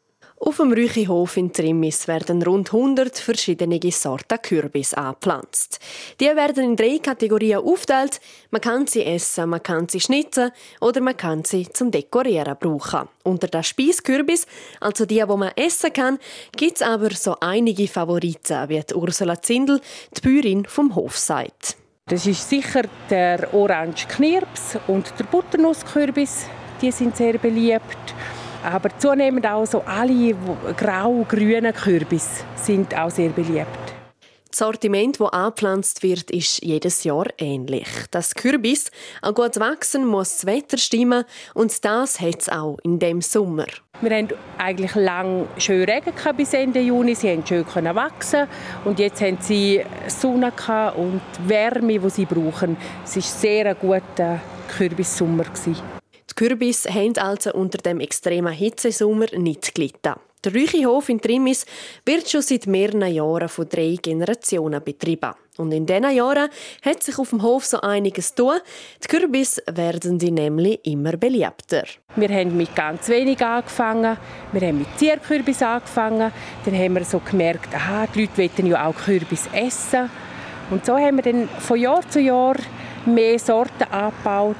Auf 0.46 0.58
dem 0.58 0.74
Rüchihof 0.74 1.38
in 1.38 1.54
Trimmis 1.54 2.06
werden 2.06 2.42
rund 2.42 2.68
100 2.70 3.18
verschiedene 3.18 3.80
Sorten 3.90 4.42
Kürbis 4.42 4.92
angepflanzt. 4.92 5.78
Die 6.20 6.26
werden 6.26 6.64
in 6.64 6.76
drei 6.76 6.98
Kategorien 6.98 7.60
aufgeteilt. 7.60 8.20
Man 8.50 8.60
kann 8.60 8.86
sie 8.86 9.06
essen, 9.06 9.48
man 9.48 9.62
kann 9.62 9.88
sie 9.88 10.00
schnitzen 10.00 10.50
oder 10.82 11.00
man 11.00 11.16
kann 11.16 11.44
sie 11.44 11.66
zum 11.72 11.90
Dekorieren 11.90 12.58
brauchen. 12.60 13.08
Unter 13.22 13.46
den 13.46 13.62
Speiskürbis, 13.62 14.46
also 14.80 15.06
die, 15.06 15.26
wo 15.26 15.38
man 15.38 15.52
essen 15.56 15.94
kann, 15.94 16.18
gibt 16.54 16.76
es 16.76 16.82
aber 16.82 17.14
so 17.14 17.36
einige 17.40 17.88
Favoriten, 17.88 18.68
wie 18.68 18.82
die 18.82 18.94
Ursula 18.94 19.40
Zindel, 19.40 19.80
die 20.14 20.20
Bäuerin 20.20 20.66
vom 20.66 20.94
Hof 20.94 21.16
sagt. 21.16 21.78
Das 22.04 22.26
ist 22.26 22.50
sicher 22.50 22.82
der 23.08 23.54
Orange 23.54 24.06
Knirps 24.08 24.76
und 24.88 25.06
der 25.18 25.24
Butternusskürbis. 25.24 26.44
Die 26.82 26.92
sind 26.92 27.16
sehr 27.16 27.38
beliebt. 27.38 28.14
Aber 28.64 28.88
zunehmend 28.98 29.46
auch 29.46 29.66
so 29.66 29.82
alle 29.82 30.34
grau-grünen 30.76 31.74
Kürbis 31.74 32.44
sind 32.56 32.96
auch 32.96 33.10
sehr 33.10 33.28
beliebt. 33.28 33.68
Das 34.48 34.60
Sortiment, 34.60 35.20
das 35.20 35.32
angepflanzt 35.32 36.02
wird, 36.04 36.30
ist 36.30 36.62
jedes 36.62 37.02
Jahr 37.04 37.26
ähnlich. 37.38 37.88
Das 38.10 38.34
Kürbis 38.34 38.90
auch 39.20 39.34
gut 39.34 39.58
wachsen 39.58 40.06
muss 40.06 40.36
das 40.36 40.46
Wetter 40.46 40.78
stimmen 40.78 41.24
und 41.54 41.84
das 41.84 42.20
hat 42.20 42.40
es 42.40 42.48
auch 42.48 42.78
in 42.84 43.00
dem 43.00 43.20
Sommer. 43.20 43.66
Wir 44.00 44.16
haben 44.16 44.28
eigentlich 44.56 44.94
lang 44.94 45.48
schön 45.58 45.84
Regen 45.84 46.12
bis 46.36 46.54
Ende 46.54 46.80
Juni. 46.80 47.14
Sie 47.16 47.30
haben 47.30 47.44
schön 47.44 47.66
wachsen 47.66 48.46
und 48.84 48.98
jetzt 48.98 49.20
haben 49.20 49.38
sie 49.40 49.82
Sonne 50.06 50.52
und 50.96 51.20
Wärme, 51.46 51.98
die 51.98 52.10
sie 52.10 52.24
brauchen. 52.24 52.76
Es 53.04 53.16
war 53.16 53.22
sehr 53.22 53.66
ein 53.66 53.76
guter 53.80 54.40
Kürbissommer. 54.68 55.44
Die 56.30 56.34
Kürbis 56.34 56.86
haben 56.86 57.16
also 57.18 57.52
unter 57.52 57.78
dem 57.78 58.00
extremen 58.00 58.52
Hitzesommer 58.52 59.26
nicht 59.36 59.74
gelitten. 59.74 60.14
Der 60.44 60.52
Rüchihof 60.52 61.08
in 61.08 61.20
Trimis 61.20 61.64
wird 62.04 62.28
schon 62.28 62.42
seit 62.42 62.66
mehreren 62.66 63.06
Jahren 63.06 63.48
von 63.48 63.66
drei 63.66 63.96
Generationen 64.00 64.82
betrieben. 64.84 65.32
Und 65.56 65.72
in 65.72 65.86
diesen 65.86 66.10
Jahren 66.10 66.50
hat 66.84 67.02
sich 67.02 67.18
auf 67.18 67.30
dem 67.30 67.42
Hof 67.42 67.64
so 67.64 67.80
einiges 67.80 68.34
tun. 68.34 68.56
Die 69.02 69.08
Kürbis 69.08 69.62
werden 69.72 70.18
die 70.18 70.30
nämlich 70.30 70.80
immer 70.84 71.16
beliebter. 71.16 71.84
Wir 72.16 72.28
haben 72.28 72.56
mit 72.56 72.74
ganz 72.74 73.08
wenig 73.08 73.42
angefangen. 73.42 74.18
Wir 74.52 74.68
haben 74.68 74.78
mit 74.78 74.98
Zierkürbis 74.98 75.62
angefangen. 75.62 76.30
Dann 76.64 76.74
haben 76.74 76.94
wir 76.94 77.04
so 77.04 77.20
gemerkt, 77.20 77.74
aha, 77.74 78.06
die 78.14 78.22
Leute 78.22 78.36
wollen 78.36 78.70
ja 78.70 78.86
auch 78.86 78.96
Kürbis 78.96 79.48
essen. 79.52 80.10
Und 80.70 80.84
so 80.84 80.98
haben 80.98 81.16
wir 81.16 81.22
dann 81.22 81.48
von 81.48 81.78
Jahr 81.78 82.06
zu 82.10 82.20
Jahr 82.20 82.56
mehr 83.06 83.38
Sorten 83.38 83.84
angebaut 83.90 84.56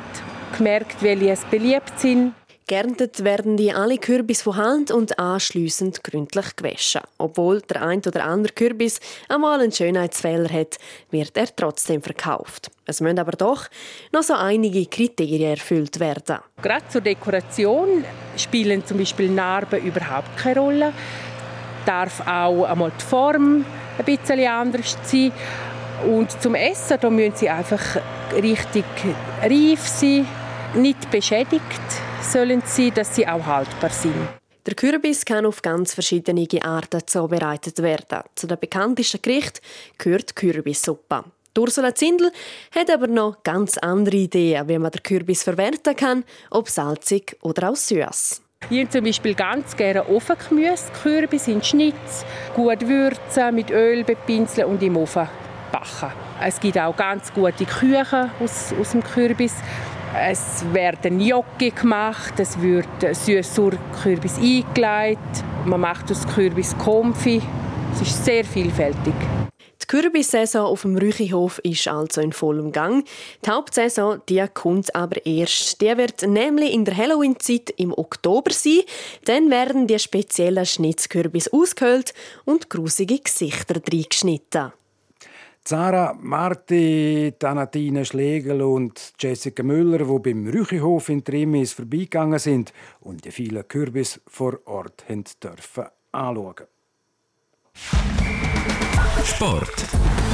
gemerkt, 0.57 1.03
welche 1.03 1.37
beliebt 1.51 1.99
sind. 1.99 2.35
Geerntet 2.67 3.23
werden 3.25 3.59
die 3.59 3.75
alle 3.75 3.99
Kürbis 3.99 4.40
von 4.40 4.57
Hand 4.57 4.90
und 4.90 5.19
anschliessend 5.19 6.03
gründlich 6.03 6.57
gewaschen. 6.57 7.03
Obwohl 7.19 7.61
der 7.61 7.83
ein 7.83 8.01
oder 8.07 8.25
andere 8.25 8.55
Kürbis 8.55 9.01
einmal 9.29 9.61
einen 9.61 9.71
Schönheitsfehler 9.71 10.49
hat, 10.49 10.79
wird 11.11 11.37
er 11.37 11.55
trotzdem 11.55 12.01
verkauft. 12.01 12.71
Es 12.87 13.03
müssen 13.03 13.19
aber 13.19 13.33
doch 13.33 13.67
noch 14.12 14.23
so 14.23 14.33
einige 14.33 14.87
Kriterien 14.87 15.51
erfüllt 15.51 16.01
werden. 16.01 16.38
Gerade 16.62 16.88
zur 16.88 17.03
Dekoration 17.03 18.03
spielen 18.38 18.87
zum 18.87 18.97
Beispiel 18.97 19.29
Narben 19.29 19.85
überhaupt 19.85 20.35
keine 20.38 20.61
Rolle. 20.61 20.93
Darf 21.85 22.27
auch 22.27 22.64
einmal 22.64 22.93
die 22.99 23.05
Form 23.05 23.67
ein 23.99 24.05
bisschen 24.07 24.40
anders 24.47 24.97
sein. 25.03 25.33
Und 26.11 26.31
zum 26.40 26.55
Essen 26.55 26.97
da 26.99 27.11
müssen 27.11 27.37
sie 27.37 27.51
einfach 27.51 28.01
richtig 28.33 28.85
reif 29.43 29.87
sein, 29.87 30.27
nicht 30.77 31.11
beschädigt 31.11 31.81
sollen 32.21 32.63
sie, 32.65 32.91
dass 32.91 33.15
sie 33.15 33.27
auch 33.27 33.45
haltbar 33.45 33.91
sind. 33.91 34.15
Der 34.67 34.75
Kürbis 34.75 35.25
kann 35.25 35.45
auf 35.45 35.61
ganz 35.61 35.93
verschiedene 35.93 36.47
Arten 36.63 37.07
zubereitet 37.07 37.83
werden. 37.83 38.23
Zu 38.35 38.47
den 38.47 38.59
bekanntesten 38.59 39.21
Gerichten 39.21 39.61
gehört 39.99 40.35
Kürbissuppe. 40.35 41.25
Ursula 41.57 41.95
Zindel 41.95 42.33
hat 42.75 42.91
aber 42.91 43.07
noch 43.07 43.43
ganz 43.43 43.79
andere 43.79 44.17
Ideen, 44.17 44.69
wie 44.69 44.79
man 44.79 44.91
den 44.91 45.03
Kürbis 45.03 45.43
verwerten 45.43 45.95
kann, 45.95 46.25
ob 46.51 46.69
salzig 46.69 47.37
oder 47.43 47.71
auch 47.71 47.77
süß. 47.77 48.43
Ich 48.71 48.89
zum 48.91 49.05
Beispiel 49.05 49.35
ganz 49.35 49.77
gerne 49.77 50.09
Ofengemüse, 50.09 50.91
Kürbis 51.03 51.49
in 51.49 51.63
Schnitz, 51.63 52.25
gut 52.55 52.89
würzen, 52.89 53.55
mit 53.55 53.71
Öl 53.71 54.03
bepinseln 54.03 54.69
und 54.69 54.83
im 54.83 54.97
Ofen 54.97 55.29
backen. 55.71 56.13
Es 56.43 56.59
gibt 56.59 56.79
auch 56.79 56.97
ganz 56.97 57.33
gute 57.33 57.67
Küchen 57.67 58.31
aus, 58.41 58.73
aus 58.81 58.91
dem 58.93 59.05
Kürbis. 59.05 59.55
Es 60.16 60.64
werden 60.72 61.18
Gnocchi 61.18 61.70
gemacht, 61.70 62.35
es 62.38 62.61
wird 62.61 62.87
Süß-Sur-Kürbis 63.00 64.38
eingelegt, 64.38 65.44
man 65.64 65.81
macht 65.81 66.09
aus 66.12 66.24
Kürbis 66.29 66.79
Konfi. 66.79 67.42
Es 67.92 68.03
ist 68.03 68.24
sehr 68.24 68.44
vielfältig. 68.44 69.14
Die 69.83 69.87
Kürbissaison 69.88 70.66
auf 70.66 70.83
dem 70.83 70.96
Rüchihof 70.96 71.59
ist 71.64 71.88
also 71.88 72.20
in 72.20 72.33
vollem 72.33 72.70
Gang. 72.70 73.05
Die 73.44 73.50
Hauptsaison 73.50 74.22
die 74.29 74.44
kommt 74.55 74.94
aber 74.94 75.27
erst. 75.27 75.81
Die 75.81 75.96
wird 75.96 76.22
nämlich 76.22 76.72
in 76.72 76.85
der 76.85 76.96
Halloween-Zeit 76.96 77.70
im 77.77 77.92
Oktober 77.92 78.53
sein. 78.53 78.83
Dann 79.24 79.50
werden 79.50 79.88
die 79.88 79.98
speziellen 79.98 80.64
Schnitzkürbis 80.64 81.53
ausgehöhlt 81.53 82.14
und 82.44 82.70
grusige 82.70 83.18
Gesichter 83.18 83.81
reingeschnitten. 83.92 84.72
Zara 85.66 86.14
Marti, 86.20 87.33
Tanatine 87.38 88.05
Schlegel 88.05 88.61
und 88.61 89.14
Jessica 89.18 89.62
Müller, 89.62 90.05
die 90.05 90.18
beim 90.18 90.46
Rüchihof 90.46 91.09
in 91.09 91.24
Trimis 91.24 91.72
vorbeigegangen 91.72 92.38
sind 92.38 92.74
und 93.00 93.24
die 93.24 93.31
vielen 93.31 93.66
Kürbis 93.66 94.20
vor 94.27 94.59
Ort 94.66 95.05
dürfen 95.09 95.85
anschauen. 96.12 96.66
Sport. 99.24 100.34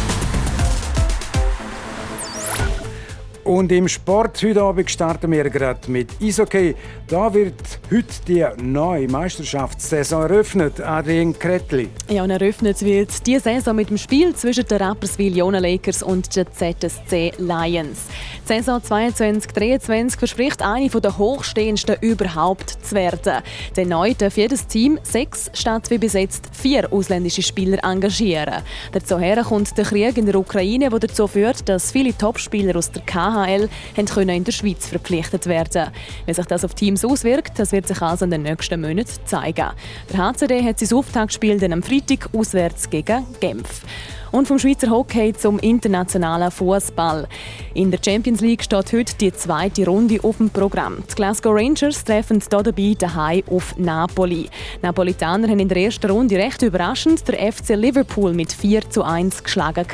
Und 3.50 3.72
im 3.72 3.88
Sport 3.88 4.40
heute 4.44 4.62
Abend 4.62 4.88
starten 4.88 5.32
wir 5.32 5.50
gerade 5.50 5.90
mit 5.90 6.10
Eishockey. 6.22 6.76
Da 7.08 7.34
wird 7.34 7.80
heute 7.90 8.06
die 8.28 8.46
neue 8.62 9.08
Meisterschaftssaison 9.08 10.22
eröffnet. 10.22 10.80
Adrien 10.80 11.36
Kretli. 11.36 11.88
Ja, 12.08 12.22
und 12.22 12.30
eröffnet 12.30 12.80
wird 12.82 13.26
die 13.26 13.40
Saison 13.40 13.74
mit 13.74 13.90
dem 13.90 13.98
Spiel 13.98 14.36
zwischen 14.36 14.66
den 14.66 14.78
Rapperswil 14.78 15.36
Jona 15.36 15.58
Lakers 15.58 16.00
und 16.04 16.36
den 16.36 16.46
ZSC 16.52 17.32
Lions. 17.38 18.06
Die 18.48 18.54
Saison 18.54 18.78
22-23 18.78 20.16
verspricht 20.16 20.62
eine 20.62 20.88
der 20.88 21.18
hochstehendsten 21.18 21.96
überhaupt 22.02 22.78
zu 22.84 22.94
werden. 22.94 23.42
Denn 23.76 23.88
neu 23.88 24.14
darf 24.14 24.36
jedes 24.36 24.68
Team 24.68 25.00
sechs 25.02 25.50
statt 25.54 25.90
wie 25.90 25.98
bis 25.98 26.12
jetzt 26.12 26.50
vier 26.52 26.92
ausländische 26.92 27.42
Spieler 27.42 27.82
engagieren. 27.82 28.62
Dazu 28.92 29.18
kommt 29.48 29.76
der 29.76 29.84
Krieg 29.84 30.16
in 30.18 30.26
der 30.26 30.36
Ukraine, 30.36 30.88
der 30.88 30.98
dazu 31.00 31.26
führt, 31.26 31.68
dass 31.68 31.90
viele 31.90 32.16
Topspieler 32.16 32.76
aus 32.76 32.92
der 32.92 33.02
KH 33.02 33.39
KHL 33.44 33.68
können 34.12 34.36
in 34.36 34.44
der 34.44 34.52
Schweiz 34.52 34.86
verpflichtet 34.86 35.46
werden. 35.46 35.90
Wie 36.26 36.34
sich 36.34 36.46
das 36.46 36.64
auf 36.64 36.74
Teams 36.74 37.04
auswirkt, 37.04 37.58
das 37.58 37.72
wird 37.72 37.88
sich 37.88 38.00
also 38.02 38.24
in 38.24 38.30
den 38.30 38.42
nächsten 38.42 38.80
Monaten 38.80 39.10
zeigen. 39.24 39.70
Der 40.12 40.18
HCD 40.18 40.62
hat 40.62 40.78
sein 40.78 40.96
Auftaktspiel 40.96 41.58
dann 41.58 41.72
am 41.72 41.82
Freitag 41.82 42.28
auswärts 42.34 42.90
gegen 42.90 43.26
Genf. 43.40 43.82
Und 44.32 44.46
vom 44.46 44.58
Schweizer 44.58 44.90
Hockey 44.90 45.32
zum 45.32 45.58
internationalen 45.58 46.50
Fußball. 46.52 47.26
In 47.74 47.90
der 47.90 47.98
Champions 48.04 48.40
League 48.40 48.62
steht 48.62 48.92
heute 48.92 49.16
die 49.16 49.32
zweite 49.32 49.86
Runde 49.86 50.22
auf 50.22 50.36
dem 50.36 50.50
Programm. 50.50 51.02
Die 51.10 51.14
Glasgow 51.14 51.52
Rangers 51.52 52.04
treffen 52.04 52.40
hier 52.40 52.62
dabei 52.62 52.94
daheim 52.96 53.42
auf 53.50 53.76
Napoli. 53.76 54.44
Die 54.44 54.86
Napolitaner 54.86 55.48
haben 55.48 55.58
in 55.58 55.68
der 55.68 55.78
ersten 55.78 56.10
Runde 56.10 56.36
recht 56.36 56.62
überraschend 56.62 57.26
der 57.26 57.52
FC 57.52 57.70
Liverpool 57.70 58.32
mit 58.32 58.52
4 58.52 58.88
zu 58.88 59.02
1 59.02 59.42
geschlagen. 59.42 59.86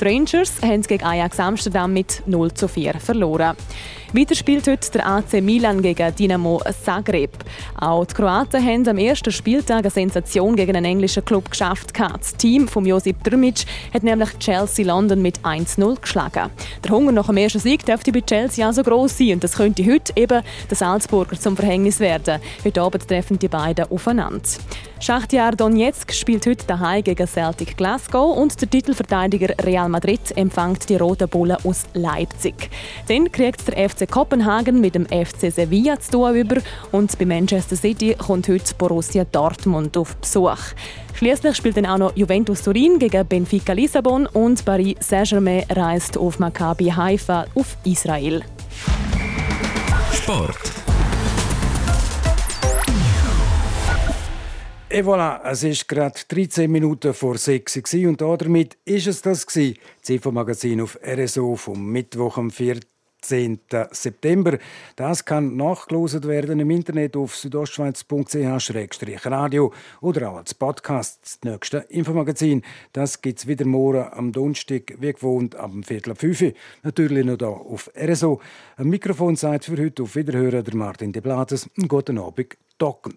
Die 0.00 0.04
Rangers 0.04 0.60
haben 0.62 0.82
gegen 0.82 1.04
Ajax 1.04 1.40
Amsterdam 1.40 1.92
mit 1.92 2.22
0 2.26 2.52
zu 2.52 2.68
4 2.68 2.94
verloren. 3.00 3.56
Weiter 4.12 4.34
spielt 4.34 4.66
heute 4.66 4.90
der 4.90 5.06
AC 5.06 5.34
Milan 5.34 5.82
gegen 5.82 6.12
Dinamo 6.16 6.60
Zagreb. 6.84 7.30
Auch 7.78 8.04
die 8.04 8.14
Kroaten 8.14 8.60
haben 8.60 8.88
am 8.88 8.98
ersten 8.98 9.30
Spieltag 9.30 9.84
eine 9.84 9.90
Sensation 9.90 10.56
gegen 10.56 10.74
einen 10.74 10.84
englischen 10.84 11.24
Club 11.24 11.48
geschafft. 11.48 11.92
Das 11.96 12.34
Team 12.34 12.66
von 12.66 12.84
Josip 12.84 13.22
Drmic 13.22 13.66
hat 13.94 14.02
nämlich 14.02 14.36
Chelsea 14.40 14.84
London 14.84 15.22
mit 15.22 15.38
1-0 15.42 16.00
geschlagen. 16.00 16.50
Der 16.82 16.90
Hunger 16.90 17.12
nach 17.12 17.28
dem 17.28 17.36
ersten 17.36 17.60
Sieg 17.60 17.86
dürfte 17.86 18.10
bei 18.10 18.22
Chelsea 18.22 18.66
also 18.66 18.82
gross 18.82 19.16
sein 19.16 19.34
und 19.34 19.44
das 19.44 19.56
könnte 19.56 19.86
heute 19.86 20.12
eben 20.16 20.42
der 20.68 20.76
Salzburger 20.76 21.38
zum 21.38 21.56
Verhängnis 21.56 22.00
werden. 22.00 22.40
Heute 22.64 22.82
Abend 22.82 23.06
treffen 23.06 23.38
die 23.38 23.46
beiden 23.46 23.92
aufeinander. 23.92 24.40
Schachtjar 25.02 25.52
Donetsk 25.52 26.12
spielt 26.12 26.44
heute 26.44 26.66
daheim 26.66 27.02
gegen 27.02 27.26
Celtic 27.26 27.74
Glasgow 27.78 28.36
und 28.36 28.60
der 28.60 28.68
Titelverteidiger 28.68 29.54
Real 29.64 29.88
Madrid 29.88 30.20
empfängt 30.36 30.90
die 30.90 30.96
Roten 30.96 31.26
Bullen 31.26 31.56
aus 31.64 31.84
Leipzig. 31.94 32.68
Dann 33.08 33.32
kriegt 33.32 33.66
der 33.66 33.88
FC 33.88 34.06
Kopenhagen 34.08 34.78
mit 34.78 34.94
dem 34.94 35.06
FC 35.06 35.50
Sevilla 35.50 35.98
zu 35.98 36.10
tun 36.10 36.34
über 36.34 36.56
und 36.92 37.18
bei 37.18 37.24
Manchester 37.24 37.76
City 37.76 38.14
kommt 38.14 38.46
heute 38.48 38.74
Borussia 38.76 39.24
Dortmund 39.24 39.96
auf 39.96 40.16
Besuch. 40.16 40.74
Schließlich 41.14 41.56
spielt 41.56 41.78
dann 41.78 41.86
auch 41.86 41.98
noch 41.98 42.14
Juventus 42.14 42.60
Turin 42.60 42.98
gegen 42.98 43.26
Benfica 43.26 43.72
Lissabon 43.72 44.26
und 44.26 44.62
Paris 44.66 44.96
Saint-Germain 45.00 45.64
reist 45.70 46.18
auf 46.18 46.38
Maccabi 46.38 46.90
Haifa 46.90 47.46
auf 47.54 47.78
Israel. 47.84 48.42
Sport. 50.12 50.79
Et 54.92 55.04
voilà, 55.04 55.40
es 55.44 55.62
ist 55.62 55.86
gerade 55.86 56.18
13 56.26 56.68
Minuten 56.68 57.14
vor 57.14 57.38
6 57.38 57.94
Uhr 57.94 58.08
und 58.08 58.20
damit 58.20 58.76
ist 58.84 59.06
es 59.06 59.22
das 59.22 59.46
gewesen. 59.46 59.78
Das 60.00 60.10
Infomagazin 60.10 60.80
auf 60.80 60.98
RSO 61.06 61.54
vom 61.54 61.92
Mittwoch 61.92 62.38
am 62.38 62.50
14. 62.50 63.60
September. 63.92 64.58
Das 64.96 65.24
kann 65.24 65.56
nachgelost 65.56 66.26
werden 66.26 66.58
im 66.58 66.70
Internet 66.70 67.16
auf 67.16 67.36
südostschweiz.ch-radio 67.36 69.72
oder 70.00 70.32
auch 70.32 70.38
als 70.38 70.54
Podcast. 70.54 71.20
Das 71.22 71.38
nächste 71.44 71.86
Infomagazin, 71.90 72.62
das 72.92 73.22
gibt 73.22 73.38
es 73.38 73.46
wieder 73.46 73.66
morgen 73.66 74.08
am 74.10 74.32
Donnerstag, 74.32 74.96
wie 74.98 75.12
gewohnt, 75.12 75.54
ab 75.54 75.70
dem 75.70 75.84
Viertel 75.84 76.10
ab 76.10 76.18
5 76.18 76.42
Uhr. 76.42 76.52
Natürlich 76.82 77.24
noch 77.24 77.38
hier 77.38 77.46
auf 77.46 77.88
RSO. 77.96 78.40
Ein 78.76 78.88
Mikrofon 78.88 79.36
sagt 79.36 79.66
für 79.66 79.80
heute 79.80 80.02
auf 80.02 80.16
Wiederhören 80.16 80.64
der 80.64 80.74
Martin 80.74 81.12
De 81.12 81.22
Blates. 81.22 81.70
Guten 81.86 82.18
Abend, 82.18 82.56
Docken. 82.76 83.16